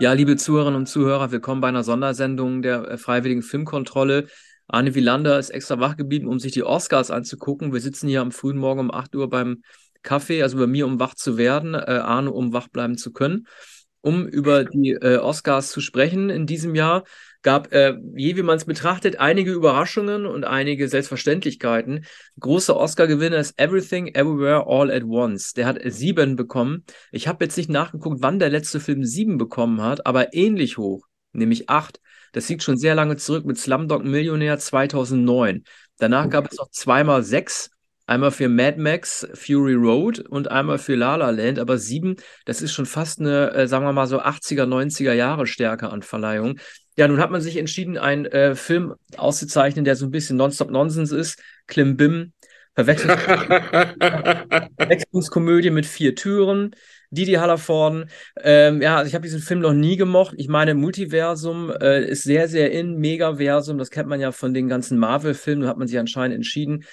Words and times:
Ja, 0.00 0.14
liebe 0.14 0.34
Zuhörerinnen 0.38 0.80
und 0.80 0.86
Zuhörer, 0.86 1.30
willkommen 1.30 1.60
bei 1.60 1.68
einer 1.68 1.84
Sondersendung 1.84 2.62
der 2.62 2.88
äh, 2.88 2.96
Freiwilligen 2.96 3.42
Filmkontrolle. 3.42 4.28
Arne 4.66 4.94
Wielander 4.94 5.38
ist 5.38 5.50
extra 5.50 5.78
wach 5.78 5.94
geblieben, 5.94 6.26
um 6.26 6.38
sich 6.38 6.52
die 6.52 6.62
Oscars 6.62 7.10
anzugucken. 7.10 7.74
Wir 7.74 7.82
sitzen 7.82 8.08
hier 8.08 8.22
am 8.22 8.32
frühen 8.32 8.56
Morgen 8.56 8.80
um 8.80 8.90
8 8.90 9.14
Uhr 9.14 9.28
beim 9.28 9.60
Kaffee, 10.02 10.42
also 10.42 10.56
bei 10.56 10.66
mir, 10.66 10.86
um 10.86 10.98
wach 11.00 11.14
zu 11.14 11.36
werden, 11.36 11.74
äh, 11.74 12.00
Arne, 12.02 12.32
um 12.32 12.54
wach 12.54 12.68
bleiben 12.68 12.96
zu 12.96 13.12
können, 13.12 13.46
um 14.00 14.26
über 14.26 14.64
die 14.72 14.92
äh, 14.92 15.18
Oscars 15.18 15.70
zu 15.70 15.82
sprechen 15.82 16.30
in 16.30 16.46
diesem 16.46 16.74
Jahr 16.74 17.04
gab, 17.42 17.72
äh, 17.72 17.94
je 18.14 18.36
wie 18.36 18.42
man 18.42 18.56
es 18.56 18.64
betrachtet, 18.64 19.18
einige 19.18 19.52
Überraschungen 19.52 20.26
und 20.26 20.44
einige 20.44 20.88
Selbstverständlichkeiten. 20.88 22.04
Großer 22.38 22.76
Oscar-Gewinner 22.76 23.38
ist 23.38 23.58
Everything, 23.58 24.08
Everywhere, 24.08 24.64
All 24.66 24.90
at 24.90 25.04
Once. 25.04 25.52
Der 25.52 25.66
hat 25.66 25.78
sieben 25.84 26.36
bekommen. 26.36 26.84
Ich 27.12 27.28
habe 27.28 27.44
jetzt 27.44 27.56
nicht 27.56 27.70
nachgeguckt, 27.70 28.18
wann 28.20 28.38
der 28.38 28.50
letzte 28.50 28.80
Film 28.80 29.04
sieben 29.04 29.38
bekommen 29.38 29.82
hat, 29.82 30.06
aber 30.06 30.34
ähnlich 30.34 30.78
hoch, 30.78 31.06
nämlich 31.32 31.68
acht. 31.68 32.00
Das 32.32 32.48
liegt 32.48 32.62
schon 32.62 32.76
sehr 32.76 32.94
lange 32.94 33.16
zurück 33.16 33.44
mit 33.44 33.58
Slumdog 33.58 34.04
Millionär 34.04 34.58
2009. 34.58 35.64
Danach 35.98 36.28
gab 36.28 36.50
es 36.50 36.58
noch 36.58 36.70
zweimal 36.70 37.22
sechs. 37.22 37.70
Einmal 38.06 38.32
für 38.32 38.48
Mad 38.48 38.76
Max 38.76 39.24
Fury 39.34 39.74
Road 39.74 40.18
und 40.18 40.50
einmal 40.50 40.78
für 40.78 40.96
La 40.96 41.14
La 41.14 41.30
Land, 41.30 41.60
aber 41.60 41.78
sieben, 41.78 42.16
das 42.44 42.60
ist 42.60 42.72
schon 42.72 42.86
fast 42.86 43.20
eine, 43.20 43.52
äh, 43.52 43.68
sagen 43.68 43.84
wir 43.84 43.92
mal 43.92 44.08
so 44.08 44.20
80er, 44.20 44.66
90er 44.66 45.12
Jahre 45.12 45.46
Stärke 45.46 45.90
an 45.90 46.02
Verleihung. 46.02 46.58
Ja, 47.00 47.08
nun 47.08 47.18
hat 47.18 47.30
man 47.30 47.40
sich 47.40 47.56
entschieden, 47.56 47.96
einen 47.96 48.26
äh, 48.26 48.54
Film 48.54 48.94
auszuzeichnen, 49.16 49.86
der 49.86 49.96
so 49.96 50.04
ein 50.04 50.10
bisschen 50.10 50.36
Nonstop-Nonsens 50.36 51.12
ist. 51.12 51.42
Klimbim, 51.66 52.34
Verwechslungskomödie 52.76 55.70
mit 55.70 55.86
vier 55.86 56.14
Türen. 56.14 56.76
Didi 57.10 57.32
Hallervorden. 57.32 58.10
Ähm, 58.42 58.82
ja, 58.82 58.98
also 58.98 59.08
ich 59.08 59.14
habe 59.14 59.22
diesen 59.22 59.40
Film 59.40 59.60
noch 59.60 59.72
nie 59.72 59.96
gemocht. 59.96 60.34
Ich 60.36 60.48
meine, 60.48 60.74
Multiversum 60.74 61.70
äh, 61.70 62.04
ist 62.04 62.24
sehr, 62.24 62.48
sehr 62.48 62.70
in, 62.70 62.96
Megaversum. 62.96 63.78
Das 63.78 63.90
kennt 63.90 64.10
man 64.10 64.20
ja 64.20 64.30
von 64.30 64.52
den 64.52 64.68
ganzen 64.68 64.98
Marvel-Filmen. 64.98 65.62
Da 65.62 65.70
hat 65.70 65.78
man 65.78 65.88
sich 65.88 65.98
anscheinend 65.98 66.36
entschieden, 66.36 66.84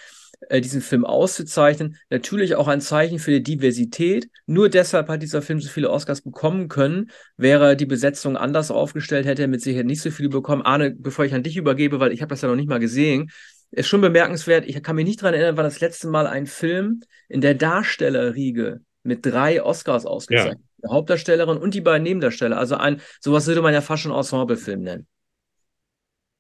äh, 0.49 0.61
diesen 0.61 0.81
Film 0.81 1.05
auszuzeichnen. 1.05 1.97
Natürlich 2.09 2.55
auch 2.55 2.67
ein 2.67 2.81
Zeichen 2.81 3.19
für 3.19 3.31
die 3.31 3.43
Diversität. 3.43 4.29
Nur 4.45 4.69
deshalb 4.69 5.09
hat 5.09 5.21
dieser 5.21 5.41
Film 5.41 5.59
so 5.59 5.69
viele 5.69 5.89
Oscars 5.89 6.21
bekommen 6.21 6.67
können. 6.67 7.11
Wäre 7.37 7.75
die 7.75 7.85
Besetzung 7.85 8.37
anders 8.37 8.71
aufgestellt, 8.71 9.25
hätte 9.25 9.43
er 9.43 9.47
mit 9.47 9.61
Sicherheit 9.61 9.85
nicht 9.85 10.01
so 10.01 10.11
viele 10.11 10.29
bekommen. 10.29 10.61
Arne, 10.61 10.91
bevor 10.91 11.25
ich 11.25 11.33
an 11.33 11.43
dich 11.43 11.57
übergebe, 11.57 11.99
weil 11.99 12.11
ich 12.11 12.21
habe 12.21 12.29
das 12.29 12.41
ja 12.41 12.47
noch 12.47 12.55
nicht 12.55 12.69
mal 12.69 12.79
gesehen, 12.79 13.31
ist 13.71 13.87
schon 13.87 14.01
bemerkenswert. 14.01 14.65
Ich 14.67 14.81
kann 14.81 14.95
mich 14.95 15.05
nicht 15.05 15.21
daran 15.21 15.33
erinnern, 15.33 15.57
wann 15.57 15.65
das 15.65 15.79
letzte 15.79 16.07
Mal 16.07 16.27
ein 16.27 16.45
Film 16.45 17.01
in 17.27 17.41
der 17.41 17.53
Darstellerriege 17.53 18.81
mit 19.03 19.25
drei 19.25 19.63
Oscars 19.63 20.05
ausgezeichnet. 20.05 20.59
Ja. 20.59 20.89
Die 20.89 20.93
Hauptdarstellerin 20.93 21.57
und 21.57 21.73
die 21.73 21.81
beiden 21.81 22.03
Nebendarsteller. 22.03 22.57
Also 22.57 22.75
ein, 22.75 23.01
sowas 23.19 23.47
würde 23.47 23.61
man 23.61 23.73
ja 23.73 23.81
fast 23.81 24.03
schon 24.03 24.11
Ensemblefilm 24.11 24.81
nennen. 24.81 25.07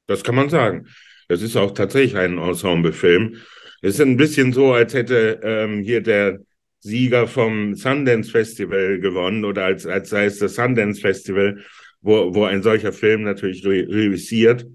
Das 0.05 0.23
kann 0.23 0.35
man 0.35 0.49
sagen. 0.49 0.87
Das 1.27 1.41
ist 1.41 1.57
auch 1.57 1.71
tatsächlich 1.71 2.15
ein 2.15 2.37
Ensemblefilm. 2.37 3.37
Es 3.81 3.95
ist 3.95 4.01
ein 4.01 4.17
bisschen 4.17 4.53
so, 4.53 4.73
als 4.73 4.93
hätte 4.93 5.39
ähm, 5.43 5.81
hier 5.81 6.01
der 6.01 6.39
Sieger 6.79 7.27
vom 7.27 7.75
Sundance 7.75 8.31
Festival 8.31 8.99
gewonnen 8.99 9.45
oder 9.45 9.65
als, 9.65 9.85
als 9.85 10.09
sei 10.09 10.25
es 10.25 10.39
das 10.39 10.55
Sundance 10.55 11.01
Festival, 11.01 11.63
wo, 12.01 12.33
wo 12.33 12.45
ein 12.45 12.63
solcher 12.63 12.93
Film 12.93 13.23
natürlich 13.23 13.65
reüssiert. 13.65 14.65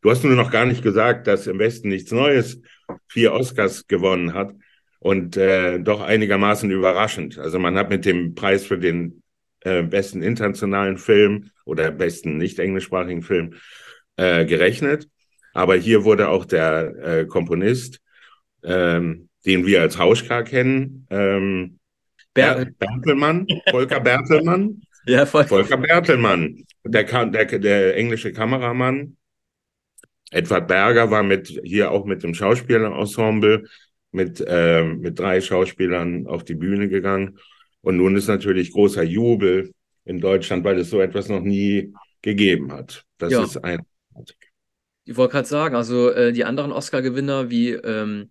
Du 0.00 0.10
hast 0.10 0.24
nur 0.24 0.36
noch 0.36 0.50
gar 0.50 0.66
nicht 0.66 0.82
gesagt, 0.82 1.26
dass 1.26 1.46
im 1.46 1.58
Westen 1.58 1.88
nichts 1.88 2.12
Neues 2.12 2.60
vier 3.08 3.32
Oscars 3.32 3.86
gewonnen 3.86 4.34
hat 4.34 4.54
und 5.00 5.36
äh, 5.36 5.78
doch 5.78 6.00
einigermaßen 6.00 6.70
überraschend. 6.70 7.38
Also 7.38 7.58
man 7.58 7.76
hat 7.76 7.90
mit 7.90 8.04
dem 8.04 8.34
Preis 8.34 8.64
für 8.64 8.78
den 8.78 9.22
äh, 9.60 9.82
besten 9.82 10.22
internationalen 10.22 10.98
Film 10.98 11.50
oder 11.64 11.90
besten 11.90 12.36
nicht 12.36 12.58
englischsprachigen 12.58 13.22
Film 13.22 13.54
äh, 14.16 14.44
gerechnet. 14.44 15.08
Aber 15.54 15.74
hier 15.74 16.04
wurde 16.04 16.28
auch 16.28 16.44
der 16.44 16.94
äh, 17.02 17.26
Komponist 17.26 18.00
ähm, 18.62 19.28
den 19.44 19.66
wir 19.66 19.82
als 19.82 19.98
Hauschka 19.98 20.42
kennen. 20.42 21.06
Ähm, 21.10 21.78
Ber 22.34 22.66
Bertelmann, 22.78 23.46
Volker 23.70 24.00
Bertelmann. 24.00 24.82
ja, 25.06 25.26
Volker. 25.26 25.48
Volker 25.48 25.76
Bertelmann, 25.78 26.64
der, 26.84 27.04
der, 27.04 27.58
der 27.58 27.96
englische 27.96 28.32
Kameramann. 28.32 29.16
Edward 30.30 30.68
Berger 30.68 31.10
war 31.10 31.22
mit 31.22 31.48
hier 31.64 31.90
auch 31.90 32.04
mit 32.04 32.22
dem 32.22 32.34
Schauspielerensemble 32.34 33.64
mit, 34.12 34.44
äh, 34.46 34.84
mit 34.84 35.18
drei 35.18 35.40
Schauspielern 35.40 36.26
auf 36.26 36.44
die 36.44 36.54
Bühne 36.54 36.88
gegangen. 36.88 37.38
Und 37.80 37.96
nun 37.96 38.16
ist 38.16 38.28
natürlich 38.28 38.72
großer 38.72 39.02
Jubel 39.02 39.72
in 40.04 40.20
Deutschland, 40.20 40.64
weil 40.64 40.78
es 40.78 40.90
so 40.90 41.00
etwas 41.00 41.28
noch 41.28 41.40
nie 41.40 41.92
gegeben 42.22 42.72
hat. 42.72 43.04
Das 43.18 43.32
ja. 43.32 43.42
ist 43.42 43.56
ein. 43.58 43.80
Ich 45.04 45.16
wollte 45.16 45.32
gerade 45.32 45.48
sagen, 45.48 45.74
also 45.74 46.10
äh, 46.10 46.32
die 46.32 46.44
anderen 46.44 46.72
Oscar-Gewinner 46.72 47.50
wie 47.50 47.70
ähm, 47.70 48.30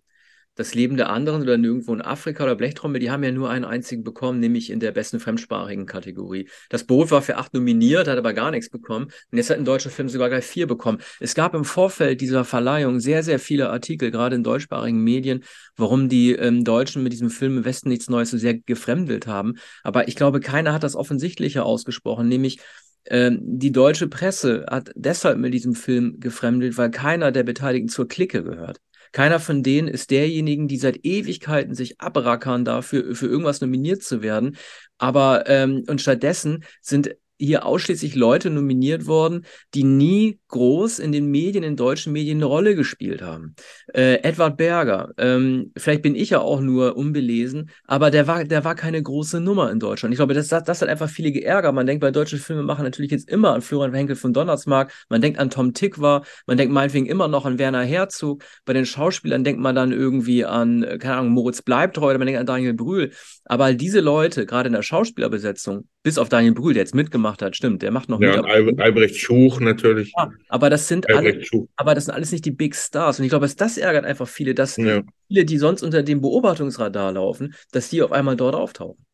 das 0.58 0.74
Leben 0.74 0.96
der 0.96 1.08
anderen 1.08 1.42
oder 1.42 1.56
nirgendwo 1.56 1.94
in 1.94 2.02
Afrika 2.02 2.42
oder 2.42 2.56
Blechtrommel, 2.56 2.98
die 2.98 3.12
haben 3.12 3.22
ja 3.22 3.30
nur 3.30 3.48
einen 3.48 3.64
einzigen 3.64 4.02
bekommen, 4.02 4.40
nämlich 4.40 4.70
in 4.70 4.80
der 4.80 4.90
besten 4.90 5.20
fremdsprachigen 5.20 5.86
Kategorie. 5.86 6.48
Das 6.68 6.82
Boot 6.82 7.12
war 7.12 7.22
für 7.22 7.36
acht 7.36 7.54
nominiert, 7.54 8.08
hat 8.08 8.18
aber 8.18 8.32
gar 8.32 8.50
nichts 8.50 8.68
bekommen. 8.68 9.04
Und 9.30 9.38
jetzt 9.38 9.50
hat 9.50 9.58
ein 9.58 9.64
deutscher 9.64 9.90
Film 9.90 10.08
sogar 10.08 10.28
gleich 10.28 10.44
vier 10.44 10.66
bekommen. 10.66 10.98
Es 11.20 11.36
gab 11.36 11.54
im 11.54 11.64
Vorfeld 11.64 12.20
dieser 12.20 12.44
Verleihung 12.44 12.98
sehr, 12.98 13.22
sehr 13.22 13.38
viele 13.38 13.70
Artikel, 13.70 14.10
gerade 14.10 14.34
in 14.34 14.42
deutschsprachigen 14.42 15.00
Medien, 15.04 15.44
warum 15.76 16.08
die 16.08 16.32
ähm, 16.32 16.64
Deutschen 16.64 17.04
mit 17.04 17.12
diesem 17.12 17.30
Film 17.30 17.58
im 17.58 17.64
Westen 17.64 17.88
nichts 17.88 18.10
Neues 18.10 18.30
so 18.30 18.36
sehr 18.36 18.54
gefremdelt 18.54 19.28
haben. 19.28 19.54
Aber 19.84 20.08
ich 20.08 20.16
glaube, 20.16 20.40
keiner 20.40 20.72
hat 20.72 20.82
das 20.82 20.96
Offensichtliche 20.96 21.62
ausgesprochen, 21.62 22.26
nämlich 22.26 22.58
ähm, 23.06 23.38
die 23.42 23.70
deutsche 23.70 24.08
Presse 24.08 24.66
hat 24.68 24.90
deshalb 24.96 25.38
mit 25.38 25.54
diesem 25.54 25.74
Film 25.74 26.18
gefremdelt, 26.18 26.76
weil 26.76 26.90
keiner 26.90 27.30
der 27.30 27.44
Beteiligten 27.44 27.88
zur 27.88 28.08
Clique 28.08 28.42
gehört. 28.42 28.80
Keiner 29.12 29.40
von 29.40 29.62
denen 29.62 29.88
ist 29.88 30.10
derjenigen, 30.10 30.68
die 30.68 30.76
seit 30.76 31.04
Ewigkeiten 31.04 31.74
sich 31.74 32.00
abrackern 32.00 32.64
dafür, 32.64 33.14
für 33.14 33.26
irgendwas 33.26 33.60
nominiert 33.60 34.02
zu 34.02 34.22
werden. 34.22 34.56
Aber 34.98 35.48
ähm, 35.48 35.84
und 35.88 36.00
stattdessen 36.00 36.64
sind 36.80 37.16
hier 37.38 37.66
ausschließlich 37.66 38.14
Leute 38.14 38.50
nominiert 38.50 39.06
worden, 39.06 39.44
die 39.74 39.84
nie 39.84 40.40
groß 40.48 40.98
in 40.98 41.12
den 41.12 41.30
Medien, 41.30 41.64
in 41.64 41.76
deutschen 41.76 42.12
Medien 42.12 42.38
eine 42.38 42.46
Rolle 42.46 42.74
gespielt 42.74 43.22
haben. 43.22 43.54
Äh, 43.94 44.22
Edward 44.22 44.56
Berger, 44.56 45.12
ähm, 45.18 45.72
vielleicht 45.76 46.02
bin 46.02 46.14
ich 46.14 46.30
ja 46.30 46.40
auch 46.40 46.60
nur 46.60 46.96
unbelesen, 46.96 47.70
aber 47.84 48.10
der 48.10 48.26
war, 48.26 48.44
der 48.44 48.64
war 48.64 48.74
keine 48.74 49.02
große 49.02 49.40
Nummer 49.40 49.70
in 49.70 49.78
Deutschland. 49.78 50.12
Ich 50.12 50.18
glaube, 50.18 50.34
das, 50.34 50.48
das, 50.48 50.64
das 50.64 50.82
hat 50.82 50.88
einfach 50.88 51.08
viele 51.08 51.32
geärgert. 51.32 51.74
Man 51.74 51.86
denkt 51.86 52.00
bei 52.00 52.10
deutschen 52.10 52.38
Filmemachern 52.38 52.84
natürlich 52.84 53.10
jetzt 53.10 53.28
immer 53.28 53.54
an 53.54 53.62
Florian 53.62 53.94
Henkel 53.94 54.16
von 54.16 54.32
Donnersmarck, 54.32 54.92
man 55.08 55.20
denkt 55.20 55.38
an 55.38 55.50
Tom 55.50 55.74
Tick 55.74 55.98
man 55.98 56.56
denkt 56.56 56.72
meinetwegen 56.72 57.06
immer 57.06 57.28
noch 57.28 57.44
an 57.44 57.58
Werner 57.58 57.82
Herzog. 57.82 58.44
Bei 58.64 58.72
den 58.72 58.86
Schauspielern 58.86 59.44
denkt 59.44 59.60
man 59.60 59.74
dann 59.74 59.92
irgendwie 59.92 60.44
an, 60.44 60.82
äh, 60.82 60.98
keine 60.98 61.16
Ahnung, 61.16 61.32
Moritz 61.32 61.62
Bleibtreu 61.62 62.10
oder 62.10 62.18
man 62.18 62.26
denkt 62.26 62.40
an 62.40 62.46
Daniel 62.46 62.74
Brühl. 62.74 63.12
Aber 63.44 63.64
all 63.64 63.76
diese 63.76 64.00
Leute, 64.00 64.46
gerade 64.46 64.68
in 64.68 64.74
der 64.74 64.82
Schauspielerbesetzung, 64.82 65.88
bis 66.02 66.18
auf 66.18 66.28
Daniel 66.28 66.54
Brühl, 66.54 66.74
der 66.74 66.82
jetzt 66.82 66.94
mitgemacht 66.94 67.42
hat, 67.42 67.56
stimmt, 67.56 67.82
der 67.82 67.90
macht 67.90 68.08
noch 68.08 68.20
ja, 68.20 68.40
mit. 68.40 68.80
Albrecht 68.80 69.16
Schuch 69.16 69.60
natürlich. 69.60 70.12
Ja, 70.16 70.30
aber 70.48 70.70
das 70.70 70.88
sind 70.88 71.08
alle, 71.10 71.42
aber 71.76 71.94
das 71.94 72.06
sind 72.06 72.14
alles 72.14 72.32
nicht 72.32 72.44
die 72.44 72.52
Big 72.52 72.74
Stars. 72.74 73.18
Und 73.18 73.24
ich 73.24 73.30
glaube, 73.30 73.44
dass 73.44 73.56
das 73.56 73.76
ärgert 73.76 74.04
einfach 74.04 74.28
viele, 74.28 74.54
dass 74.54 74.76
ja. 74.76 75.02
viele, 75.26 75.44
die 75.44 75.58
sonst 75.58 75.82
unter 75.82 76.02
dem 76.02 76.20
Beobachtungsradar 76.20 77.12
laufen, 77.12 77.54
dass 77.72 77.90
die 77.90 78.02
auf 78.02 78.12
einmal 78.12 78.36
dort 78.36 78.54
auftauchen. 78.54 79.04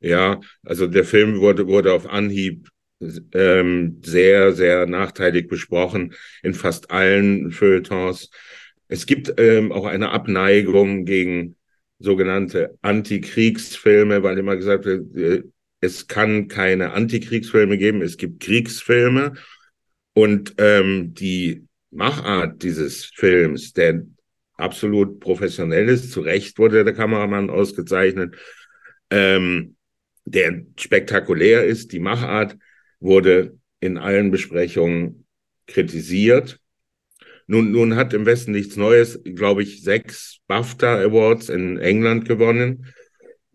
Ja, 0.00 0.40
also 0.62 0.86
der 0.86 1.04
Film 1.04 1.40
wurde, 1.40 1.66
wurde 1.66 1.92
auf 1.92 2.06
Anhieb 2.08 2.68
ähm, 3.32 4.00
sehr, 4.04 4.52
sehr 4.52 4.86
nachteilig 4.86 5.48
besprochen 5.48 6.14
in 6.42 6.54
fast 6.54 6.90
allen 6.90 7.50
Feuilletons. 7.50 8.30
Es 8.88 9.06
gibt 9.06 9.34
ähm, 9.38 9.72
auch 9.72 9.84
eine 9.84 10.10
Abneigung 10.10 11.04
gegen 11.04 11.56
sogenannte 11.98 12.78
Antikriegsfilme, 12.82 14.22
weil 14.22 14.38
immer 14.38 14.56
gesagt 14.56 14.84
wird, 14.84 15.16
äh, 15.16 15.42
es 15.80 16.08
kann 16.08 16.48
keine 16.48 16.92
Antikriegsfilme 16.92 17.78
geben, 17.78 18.02
es 18.02 18.16
gibt 18.16 18.42
Kriegsfilme. 18.42 19.34
Und 20.14 20.54
ähm, 20.58 21.14
die 21.14 21.66
Machart 21.90 22.62
dieses 22.62 23.04
Films, 23.04 23.72
der 23.72 24.06
absolut 24.54 25.20
professionell 25.20 25.88
ist, 25.88 26.12
zu 26.12 26.20
Recht 26.20 26.58
wurde 26.58 26.84
der 26.84 26.94
Kameramann 26.94 27.50
ausgezeichnet, 27.50 28.36
ähm, 29.10 29.76
der 30.24 30.64
spektakulär 30.78 31.64
ist, 31.64 31.92
die 31.92 32.00
Machart 32.00 32.56
wurde 32.98 33.58
in 33.80 33.98
allen 33.98 34.30
Besprechungen 34.30 35.26
kritisiert. 35.66 36.58
Nun, 37.46 37.70
nun 37.70 37.94
hat 37.94 38.12
im 38.12 38.26
Westen 38.26 38.52
nichts 38.52 38.76
Neues, 38.76 39.20
glaube 39.22 39.62
ich, 39.62 39.82
sechs 39.82 40.40
BAFTA 40.48 41.00
Awards 41.00 41.48
in 41.48 41.78
England 41.78 42.26
gewonnen. 42.26 42.92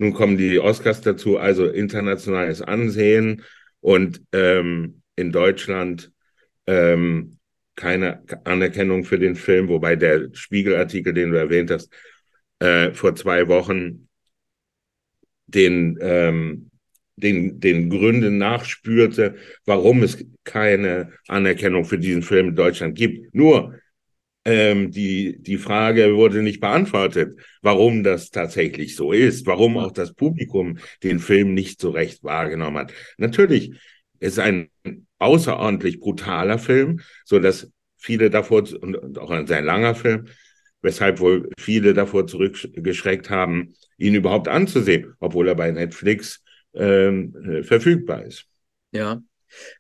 Nun 0.02 0.14
kommen 0.14 0.36
die 0.36 0.60
Oscars 0.60 1.02
dazu, 1.02 1.38
also 1.38 1.68
internationales 1.68 2.64
Ansehen 2.64 3.44
und 3.82 4.20
ähm, 4.32 5.04
in 5.16 5.32
Deutschland 5.32 6.12
ähm, 6.66 7.38
keine 7.76 8.24
Anerkennung 8.44 9.04
für 9.04 9.20
den 9.20 9.36
Film, 9.36 9.68
wobei 9.68 9.96
der 9.96 10.30
Spiegelartikel, 10.34 11.14
den 11.14 11.30
du 11.30 11.38
erwähnt 11.38 11.70
hast, 11.70 11.94
äh, 12.58 12.92
vor 12.94 13.14
zwei 13.14 13.48
Wochen 13.48 14.08
den 15.46 16.00
ähm, 16.02 16.72
den, 17.16 17.60
den 17.60 17.92
Gründen 17.92 18.40
nachspürte, 18.40 19.36
warum 19.66 20.02
es 20.02 20.26
keine 20.44 21.12
Anerkennung 21.28 21.86
für 21.86 22.00
diesen 22.00 22.24
Film 22.24 22.50
in 22.50 22.56
Deutschland 22.56 22.98
gibt. 22.98 23.36
Nur 23.36 23.76
ähm, 24.46 24.92
die, 24.92 25.38
die 25.40 25.58
Frage 25.58 26.16
wurde 26.16 26.42
nicht 26.42 26.60
beantwortet, 26.60 27.40
warum 27.62 28.04
das 28.04 28.32
tatsächlich 28.32 28.96
so 28.96 29.12
ist, 29.12 29.46
warum 29.46 29.78
auch 29.78 29.92
das 29.92 30.14
Publikum 30.14 30.80
den 31.04 31.20
Film 31.20 31.54
nicht 31.54 31.80
so 31.80 31.92
recht 31.92 32.24
wahrgenommen 32.24 32.78
hat. 32.78 32.94
Natürlich 33.18 33.74
ist 34.20 34.40
ein 34.40 34.70
außerordentlich 35.20 36.00
brutaler 36.00 36.58
Film, 36.58 37.02
so 37.26 37.40
dass 37.40 37.72
viele 37.98 38.30
davor, 38.30 38.64
und 38.82 39.20
auch 39.20 39.30
ein 39.30 39.48
sehr 39.48 39.62
langer 39.62 39.94
Film, 39.94 40.26
weshalb 40.82 41.20
wohl 41.20 41.50
viele 41.60 41.94
davor 41.94 42.26
zurückgeschreckt 42.26 43.30
haben, 43.30 43.76
ihn 43.98 44.16
überhaupt 44.16 44.48
anzusehen, 44.48 45.14
obwohl 45.20 45.48
er 45.48 45.56
bei 45.56 45.70
Netflix 45.70 46.44
ähm, 46.74 47.36
äh, 47.48 47.64
verfügbar 47.64 48.26
ist. 48.26 48.48
Ja. 48.92 49.22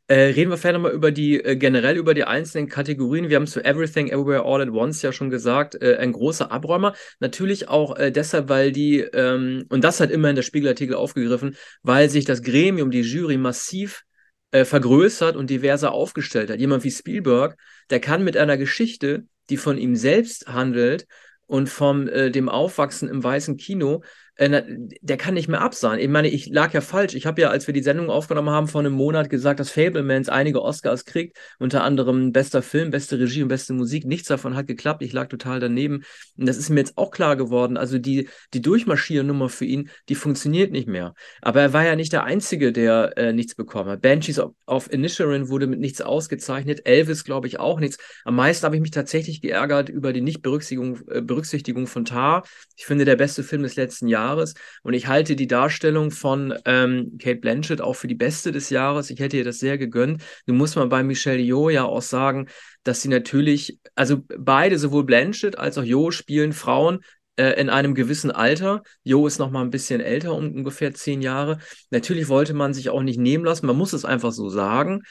Äh, 0.08 0.16
reden 0.16 0.50
wir 0.50 0.58
vielleicht 0.58 0.76
nochmal 0.76 0.92
über 0.92 1.12
die, 1.12 1.44
äh, 1.44 1.56
generell 1.56 1.98
über 1.98 2.14
die 2.14 2.24
einzelnen 2.24 2.68
Kategorien. 2.68 3.30
Wir 3.30 3.38
haben 3.38 3.48
zu 3.48 3.64
Everything, 3.64 4.08
Everywhere, 4.08 4.44
All 4.44 4.62
at 4.62 4.70
Once 4.70 5.02
ja 5.02 5.12
schon 5.12 5.30
gesagt, 5.30 5.82
äh, 5.82 5.98
ein 5.98 6.12
großer 6.12 6.52
Abräumer. 6.52 6.94
Natürlich 7.20 7.70
auch 7.70 7.98
äh, 7.98 8.12
deshalb, 8.12 8.50
weil 8.50 8.72
die, 8.72 9.00
ähm, 9.00 9.66
und 9.70 9.84
das 9.84 10.00
hat 10.00 10.12
immer 10.12 10.30
in 10.30 10.36
der 10.36 10.44
Spiegelartikel 10.44 10.96
aufgegriffen, 10.96 11.56
weil 11.84 12.10
sich 12.10 12.26
das 12.26 12.42
Gremium, 12.42 12.92
die 12.92 13.02
Jury 13.02 13.38
massiv 13.38 14.04
äh, 14.52 14.66
vergrößert 14.66 15.36
und 15.36 15.50
diverser 15.50 15.92
aufgestellt 15.92 16.50
hat. 16.50 16.60
Jemand 16.60 16.84
wie 16.84 16.92
Spielberg, 16.92 17.58
der 17.90 18.00
kann 18.00 18.24
mit 18.24 18.38
einer 18.38 18.58
Geschichte, 18.58 19.26
die 19.50 19.58
von 19.58 19.78
ihm 19.78 19.96
selbst 19.96 20.48
handelt 20.48 21.08
und 21.48 21.70
vom 21.70 22.08
äh, 22.08 22.32
dem 22.32 22.50
Aufwachsen 22.50 23.10
im 23.10 23.24
weißen 23.24 23.58
Kino, 23.58 24.04
äh, 24.42 24.64
der 25.02 25.18
kann 25.18 25.34
nicht 25.34 25.48
mehr 25.48 25.62
absahen. 25.62 26.00
Ich 26.00 26.10
meine, 26.10 26.30
ich 26.30 26.48
lag 26.48 26.74
ja 26.74 26.82
falsch. 26.82 27.14
Ich 27.16 27.26
habe 27.26 27.42
ja, 27.42 27.50
als 27.50 27.68
wir 27.68 27.74
die 27.74 27.84
Sendung 27.84 28.10
aufgenommen 28.10 28.50
haben, 28.50 28.68
vor 28.68 28.82
einem 28.82 28.94
Monat 28.94 29.30
gesagt, 29.30 29.60
dass 29.60 29.72
Fablemans 29.72 30.30
einige 30.30 30.62
Oscars 30.62 31.06
kriegt, 31.06 31.38
unter 31.60 31.84
anderem 31.84 32.32
bester 32.32 32.62
Film, 32.62 32.92
beste 32.92 33.20
Regie 33.20 33.44
und 33.44 33.50
beste 33.50 33.74
Musik. 33.74 34.06
Nichts 34.06 34.28
davon 34.28 34.56
hat 34.56 34.68
geklappt. 34.68 35.02
Ich 35.02 35.14
lag 35.14 35.28
total 35.28 35.60
daneben. 35.60 36.04
Und 36.38 36.48
das 36.48 36.58
ist 36.58 36.70
mir 36.70 36.80
jetzt 36.80 36.98
auch 36.98 37.12
klar 37.12 37.36
geworden. 37.36 37.78
Also 37.78 37.98
die, 38.00 38.30
die 38.54 38.62
Durchmarschiernummer 38.62 39.50
für 39.50 39.66
ihn, 39.66 39.90
die 40.10 40.16
funktioniert 40.16 40.72
nicht 40.72 40.88
mehr. 40.88 41.14
Aber 41.42 41.62
er 41.62 41.74
war 41.74 41.86
ja 41.86 41.96
nicht 41.96 42.14
der 42.14 42.24
Einzige, 42.24 42.72
der 42.72 43.18
äh, 43.18 43.34
nichts 43.34 43.56
bekommen 43.56 43.90
hat. 43.90 44.02
Banshees 44.02 44.40
of, 44.40 44.54
of 44.66 44.90
wurde 44.90 45.68
mit 45.68 45.80
nichts 45.80 46.02
ausgezeichnet. 46.02 46.86
Elvis, 46.86 47.24
glaube 47.24 47.48
ich, 47.48 47.60
auch 47.60 47.80
nichts. 47.80 47.98
Am 48.26 48.36
meisten 48.36 48.66
habe 48.66 48.76
ich 48.76 48.82
mich 48.82 48.92
tatsächlich 48.92 49.42
geärgert 49.42 49.90
über 49.90 50.14
die 50.14 50.22
Nichtberücksichtigung 50.22 51.00
äh, 51.10 51.22
Berücksichtigung 51.22 51.88
von 51.88 52.06
Tar. 52.06 52.44
Ich 52.76 52.86
finde, 52.86 53.06
der 53.06 53.16
beste 53.16 53.44
Film 53.44 53.64
des 53.64 53.76
letzten 53.76 54.08
Jahres. 54.08 54.31
Jahres. 54.32 54.54
Und 54.84 54.94
ich 54.94 55.08
halte 55.08 55.36
die 55.36 55.48
Darstellung 55.48 56.12
von 56.12 56.54
ähm, 56.66 57.18
Kate 57.22 57.40
Blanchett 57.40 57.82
auch 57.82 57.94
für 57.94 58.08
die 58.08 58.16
beste 58.16 58.52
des 58.52 58.70
Jahres. 58.70 59.10
Ich 59.10 59.20
hätte 59.20 59.38
ihr 59.38 59.44
das 59.44 59.60
sehr 59.60 59.78
gegönnt. 59.78 60.24
Nun 60.46 60.58
muss 60.58 60.76
man 60.76 60.90
bei 60.90 61.04
Michelle 61.04 61.42
Yeoh 61.42 61.70
ja 61.70 61.84
auch 61.84 62.02
sagen, 62.02 62.48
dass 62.84 63.02
sie 63.02 63.10
natürlich, 63.10 63.80
also 63.96 64.20
beide, 64.38 64.78
sowohl 64.80 65.04
Blanchett 65.04 65.58
als 65.58 65.78
auch 65.78 65.84
Yeoh, 65.84 66.12
spielen 66.12 66.54
Frauen, 66.54 67.00
äh, 67.38 67.60
in 67.60 67.70
einem 67.70 67.96
gewissen 67.96 68.32
Alter. 68.32 68.84
Jo 69.04 69.28
ist 69.28 69.40
noch 69.40 69.52
mal 69.52 69.62
ein 69.62 69.70
bisschen 69.70 70.02
älter, 70.02 70.34
um 70.34 70.54
ungefähr 70.54 70.94
zehn 70.94 71.22
Jahre. 71.22 71.60
Natürlich 71.90 72.28
wollte 72.28 72.54
man 72.54 72.74
sich 72.74 72.90
auch 72.90 73.04
nicht 73.04 73.20
nehmen 73.20 73.46
lassen, 73.46 73.68
man 73.68 73.78
muss 73.78 73.94
es 73.94 74.06
einfach 74.06 74.32
so 74.32 74.50
sagen, 74.50 75.04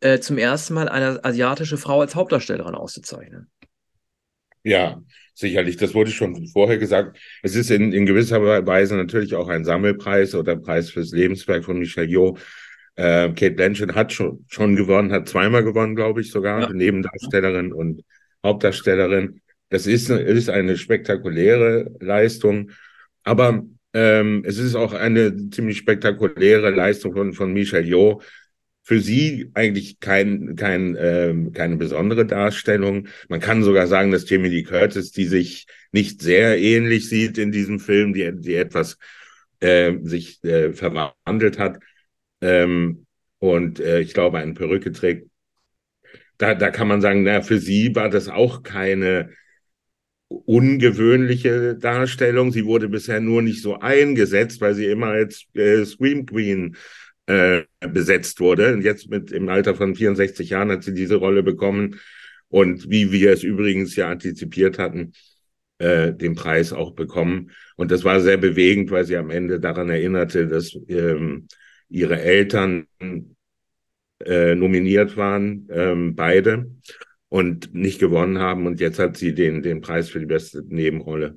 äh, 0.00 0.20
zum 0.20 0.38
ersten 0.38 0.74
Mal 0.74 0.88
eine 0.88 1.24
asiatische 1.24 1.76
Frau 1.76 2.00
als 2.00 2.14
Hauptdarstellerin 2.14 2.74
auszuzeichnen. 2.74 3.50
Ja, 4.64 5.00
sicherlich. 5.38 5.76
Das 5.76 5.94
wurde 5.94 6.10
schon 6.10 6.46
vorher 6.48 6.78
gesagt. 6.78 7.18
Es 7.42 7.54
ist 7.54 7.70
in, 7.70 7.92
in 7.92 8.06
gewisser 8.06 8.42
Weise 8.66 8.96
natürlich 8.96 9.34
auch 9.34 9.48
ein 9.48 9.64
Sammelpreis 9.64 10.34
oder 10.34 10.56
Preis 10.56 10.90
fürs 10.90 11.12
Lebenswerk 11.12 11.64
von 11.64 11.78
Michel 11.78 12.08
Yeoh. 12.10 12.36
Äh, 12.96 13.28
Kate 13.28 13.52
Blanchett 13.52 13.94
hat 13.94 14.12
schon, 14.12 14.44
schon 14.48 14.74
gewonnen, 14.74 15.12
hat 15.12 15.28
zweimal 15.28 15.62
gewonnen, 15.62 15.94
glaube 15.94 16.20
ich 16.20 16.30
sogar, 16.32 16.62
ja. 16.62 16.72
Nebendarstellerin 16.72 17.72
und 17.72 18.02
Hauptdarstellerin. 18.44 19.40
Das 19.68 19.86
ist, 19.86 20.10
ist 20.10 20.50
eine 20.50 20.76
spektakuläre 20.76 21.92
Leistung. 22.00 22.70
Aber 23.22 23.62
ähm, 23.94 24.42
es 24.44 24.58
ist 24.58 24.74
auch 24.74 24.92
eine 24.92 25.50
ziemlich 25.50 25.78
spektakuläre 25.78 26.70
Leistung 26.70 27.12
von, 27.12 27.32
von 27.32 27.52
Michel 27.52 27.86
Yeoh, 27.86 28.20
für 28.88 29.00
sie 29.00 29.50
eigentlich 29.52 30.00
kein, 30.00 30.56
kein, 30.56 30.96
äh, 30.96 31.34
keine 31.52 31.76
besondere 31.76 32.24
Darstellung. 32.24 33.08
Man 33.28 33.38
kann 33.38 33.62
sogar 33.62 33.86
sagen, 33.86 34.12
dass 34.12 34.30
Jamie 34.30 34.48
Lee 34.48 34.62
Curtis, 34.62 35.12
die 35.12 35.26
sich 35.26 35.66
nicht 35.92 36.22
sehr 36.22 36.58
ähnlich 36.58 37.06
sieht 37.06 37.36
in 37.36 37.52
diesem 37.52 37.80
Film, 37.80 38.14
die, 38.14 38.32
die 38.34 38.54
etwas 38.54 38.96
äh, 39.60 39.92
sich 40.04 40.42
äh, 40.42 40.72
verwandelt 40.72 41.58
hat 41.58 41.80
ähm, 42.40 43.04
und 43.36 43.78
äh, 43.78 44.00
ich 44.00 44.14
glaube 44.14 44.38
eine 44.38 44.54
Perücke 44.54 44.90
trägt, 44.90 45.28
da, 46.38 46.54
da 46.54 46.70
kann 46.70 46.88
man 46.88 47.02
sagen, 47.02 47.24
na, 47.24 47.42
für 47.42 47.58
sie 47.58 47.94
war 47.94 48.08
das 48.08 48.30
auch 48.30 48.62
keine 48.62 49.28
ungewöhnliche 50.28 51.74
Darstellung. 51.74 52.52
Sie 52.52 52.64
wurde 52.64 52.88
bisher 52.88 53.20
nur 53.20 53.42
nicht 53.42 53.60
so 53.60 53.80
eingesetzt, 53.80 54.62
weil 54.62 54.74
sie 54.74 54.86
immer 54.86 55.08
als 55.08 55.44
äh, 55.52 55.84
Scream 55.84 56.24
Queen 56.24 56.74
äh, 57.28 57.64
besetzt 57.80 58.40
wurde. 58.40 58.72
Und 58.72 58.82
jetzt 58.82 59.10
mit 59.10 59.30
im 59.32 59.50
Alter 59.50 59.74
von 59.74 59.94
64 59.94 60.48
Jahren 60.48 60.70
hat 60.70 60.82
sie 60.82 60.94
diese 60.94 61.16
Rolle 61.16 61.42
bekommen 61.42 62.00
und 62.48 62.88
wie 62.90 63.12
wir 63.12 63.32
es 63.32 63.42
übrigens 63.42 63.94
ja 63.96 64.08
antizipiert 64.08 64.78
hatten, 64.78 65.12
äh, 65.76 66.14
den 66.14 66.34
Preis 66.34 66.72
auch 66.72 66.92
bekommen. 66.92 67.50
Und 67.76 67.90
das 67.90 68.02
war 68.02 68.20
sehr 68.20 68.38
bewegend, 68.38 68.90
weil 68.90 69.04
sie 69.04 69.16
am 69.18 69.28
Ende 69.28 69.60
daran 69.60 69.90
erinnerte, 69.90 70.48
dass 70.48 70.74
ähm, 70.88 71.48
ihre 71.90 72.18
Eltern 72.18 72.86
äh, 74.24 74.54
nominiert 74.54 75.18
waren, 75.18 75.68
ähm, 75.70 76.14
beide, 76.14 76.70
und 77.28 77.74
nicht 77.74 77.98
gewonnen 78.00 78.38
haben. 78.38 78.66
Und 78.66 78.80
jetzt 78.80 78.98
hat 78.98 79.18
sie 79.18 79.34
den, 79.34 79.62
den 79.62 79.82
Preis 79.82 80.08
für 80.08 80.18
die 80.18 80.26
beste 80.26 80.64
Nebenrolle 80.66 81.36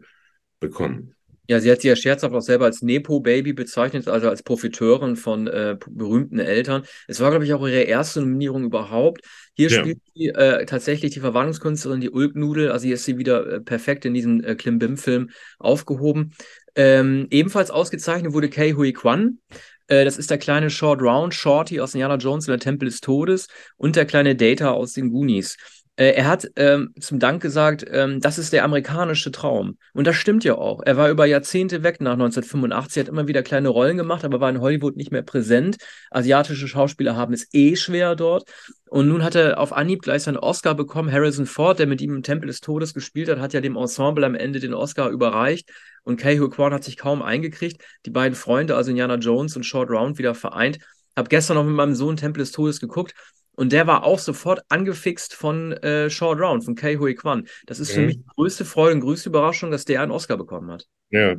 bekommen. 0.62 1.16
Ja, 1.52 1.60
sie 1.60 1.70
hat 1.70 1.82
sich 1.82 1.90
ja 1.90 1.98
scherzhaft 1.98 2.34
auch 2.34 2.40
selber 2.40 2.64
als 2.64 2.82
Nepo-Baby 2.82 3.52
bezeichnet, 3.52 4.08
also 4.08 4.30
als 4.30 4.42
Profiteurin 4.42 5.18
von 5.18 5.48
äh, 5.48 5.76
berühmten 5.86 6.40
Eltern. 6.40 6.84
Es 7.10 7.20
war, 7.20 7.30
glaube 7.30 7.44
ich, 7.44 7.54
auch 7.54 7.68
ihre 7.68 7.82
erste 7.82 8.22
Nominierung 8.22 8.64
überhaupt. 8.64 9.26
Hier 9.54 9.68
ja. 9.68 9.82
spielt 9.82 10.00
sie 10.16 10.28
äh, 10.28 10.66
tatsächlich 10.66 11.12
die 11.12 11.20
Verwandlungskünstlerin, 11.20 12.00
die 12.00 12.10
Ulknudel. 12.10 12.72
Also 12.72 12.86
hier 12.86 12.94
ist 12.94 13.04
sie 13.04 13.18
wieder 13.18 13.46
äh, 13.46 13.60
perfekt 13.60 14.06
in 14.06 14.14
diesem 14.14 14.42
äh, 14.42 14.56
Klimbim-Film 14.56 15.32
aufgehoben. 15.60 16.32
Ähm, 16.76 17.28
ebenfalls 17.32 17.70
ausgezeichnet 17.70 18.32
wurde 18.32 18.50
Kei 18.50 18.72
Hui 18.72 18.94
Kwan. 18.94 19.40
Äh, 19.88 20.06
das 20.06 20.18
ist 20.18 20.32
der 20.32 20.38
kleine 20.38 20.70
Short 20.70 21.02
Round 21.02 21.34
Shorty 21.34 21.82
aus 21.82 21.94
Indiana 21.94 22.16
Jones 22.16 22.48
und 22.48 22.54
der 22.54 22.60
Tempel 22.60 22.88
des 22.88 23.02
Todes 23.02 23.48
und 23.76 23.98
der 23.98 24.06
kleine 24.06 24.38
Data 24.38 24.72
aus 24.72 24.94
den 24.94 25.10
Goonies. 25.10 25.58
Äh, 26.02 26.16
er 26.16 26.28
hat 26.28 26.50
ähm, 26.56 26.96
zum 27.00 27.20
Dank 27.20 27.44
gesagt, 27.44 27.86
ähm, 27.88 28.22
das 28.22 28.40
ist 28.40 28.54
der 28.54 28.64
amerikanische 28.64 29.32
Traum. 29.32 29.78
Und 29.94 30.08
das 30.08 30.16
stimmt 30.16 30.44
ja 30.44 30.56
auch. 30.56 30.82
Er 30.84 30.98
war 30.98 31.12
über 31.12 31.28
Jahrzehnte 31.28 31.84
weg 31.84 32.02
nach 32.02 32.14
1985, 32.14 33.02
hat 33.02 33.08
immer 33.08 33.28
wieder 33.28 33.44
kleine 33.44 33.70
Rollen 33.70 33.98
gemacht, 33.98 34.26
aber 34.26 34.40
war 34.40 34.50
in 34.50 34.62
Hollywood 34.62 34.96
nicht 34.98 35.12
mehr 35.12 35.22
präsent. 35.22 35.78
Asiatische 36.10 36.68
Schauspieler 36.68 37.16
haben 37.16 37.34
es 37.34 37.54
eh 37.54 37.76
schwer 37.76 38.16
dort. 38.16 38.50
Und 38.90 39.10
nun 39.10 39.24
hat 39.24 39.36
er 39.36 39.60
auf 39.60 39.74
Anhieb 39.74 40.02
gleich 40.02 40.24
seinen 40.24 40.38
Oscar 40.38 40.74
bekommen. 40.74 41.12
Harrison 41.12 41.46
Ford, 41.46 41.78
der 41.78 41.86
mit 41.86 42.02
ihm 42.02 42.16
im 42.16 42.24
Tempel 42.24 42.48
des 42.48 42.62
Todes 42.62 42.96
gespielt 42.96 43.30
hat, 43.30 43.38
hat 43.38 43.54
ja 43.54 43.62
dem 43.62 43.76
Ensemble 43.76 44.26
am 44.26 44.34
Ende 44.34 44.60
den 44.60 44.74
Oscar 44.74 45.12
überreicht. 45.12 45.70
Und 46.02 46.20
Kei 46.20 46.36
Kwan 46.38 46.74
hat 46.74 46.84
sich 46.84 46.98
kaum 46.98 47.22
eingekriegt. 47.22 47.80
Die 48.08 48.12
beiden 48.12 48.34
Freunde, 48.34 48.76
also 48.76 48.90
Indiana 48.90 49.18
Jones 49.18 49.56
und 49.56 49.68
Short 49.68 49.92
Round, 49.92 50.18
wieder 50.18 50.34
vereint. 50.34 50.80
Hab 51.16 51.30
gestern 51.30 51.58
noch 51.58 51.66
mit 51.66 51.76
meinem 51.76 51.94
Sohn 51.94 52.18
Tempel 52.18 52.40
des 52.40 52.54
Todes 52.54 52.80
geguckt 52.80 53.14
und 53.56 53.72
der 53.72 53.88
war 53.88 54.04
auch 54.04 54.20
sofort 54.20 54.62
angefixt 54.70 55.34
von 55.34 55.74
äh, 55.74 56.10
Short 56.10 56.40
Round, 56.40 56.64
von 56.64 56.76
Kei 56.76 56.96
Hui 56.96 57.16
Kwan. 57.16 57.48
Das 57.66 57.80
ist 57.80 57.92
mhm. 57.92 57.94
für 57.96 58.06
mich 58.08 58.18
die 58.18 58.26
größte 58.36 58.66
Freude 58.66 58.96
und 58.96 59.02
größte 59.02 59.30
Überraschung, 59.30 59.72
dass 59.72 59.86
der 59.86 60.02
einen 60.02 60.12
Oscar 60.12 60.38
bekommen 60.38 60.72
hat. 60.72 60.88
Ja. 61.10 61.36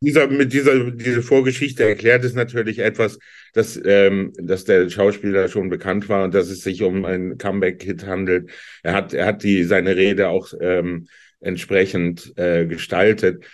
Dieser, 0.00 0.28
mit 0.28 0.52
dieser 0.52 0.92
diese 0.92 1.22
Vorgeschichte 1.22 1.82
erklärt 1.82 2.22
es 2.22 2.32
natürlich 2.32 2.78
etwas, 2.78 3.18
dass, 3.52 3.80
ähm, 3.84 4.32
dass 4.40 4.64
der 4.64 4.88
Schauspieler 4.90 5.48
schon 5.48 5.70
bekannt 5.70 6.08
war 6.08 6.22
und 6.22 6.34
dass 6.34 6.50
es 6.50 6.62
sich 6.62 6.82
um 6.82 7.04
einen 7.04 7.36
Comeback-Hit 7.36 8.06
handelt. 8.06 8.50
Er 8.84 8.92
hat, 8.92 9.12
er 9.12 9.26
hat 9.26 9.42
die, 9.42 9.64
seine 9.64 9.96
Rede 9.96 10.28
auch 10.28 10.52
ähm, 10.60 11.08
entsprechend 11.40 12.32
äh, 12.36 12.66
gestaltet. 12.66 13.44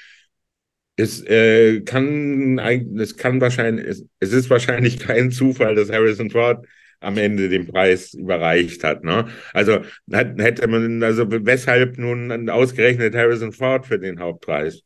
Es 0.97 1.25
äh, 1.25 1.81
kann, 1.81 2.59
es 2.99 3.17
kann 3.17 3.41
wahrscheinlich, 3.41 3.87
es, 3.87 4.05
es 4.21 4.33
ist 4.35 4.51
wahrscheinlich 4.51 4.99
kein 4.99 5.31
Zufall, 5.31 5.75
dass 5.75 5.91
Harrison 5.91 6.29
Ford 6.29 6.67
am 7.05 7.19
Ende 7.19 7.49
den 7.49 7.67
Preis 7.67 8.15
überreicht 8.15 8.83
hat. 8.85 9.05
Ne? 9.05 9.29
Also 9.53 9.81
hätte 10.11 10.67
man, 10.67 11.03
also 11.03 11.27
weshalb 11.29 11.99
nun 11.99 12.49
ausgerechnet 12.49 13.15
Harrison 13.15 13.53
Ford 13.53 13.87
für 13.87 13.99
den 13.99 14.21
Hauptpreis? 14.21 14.83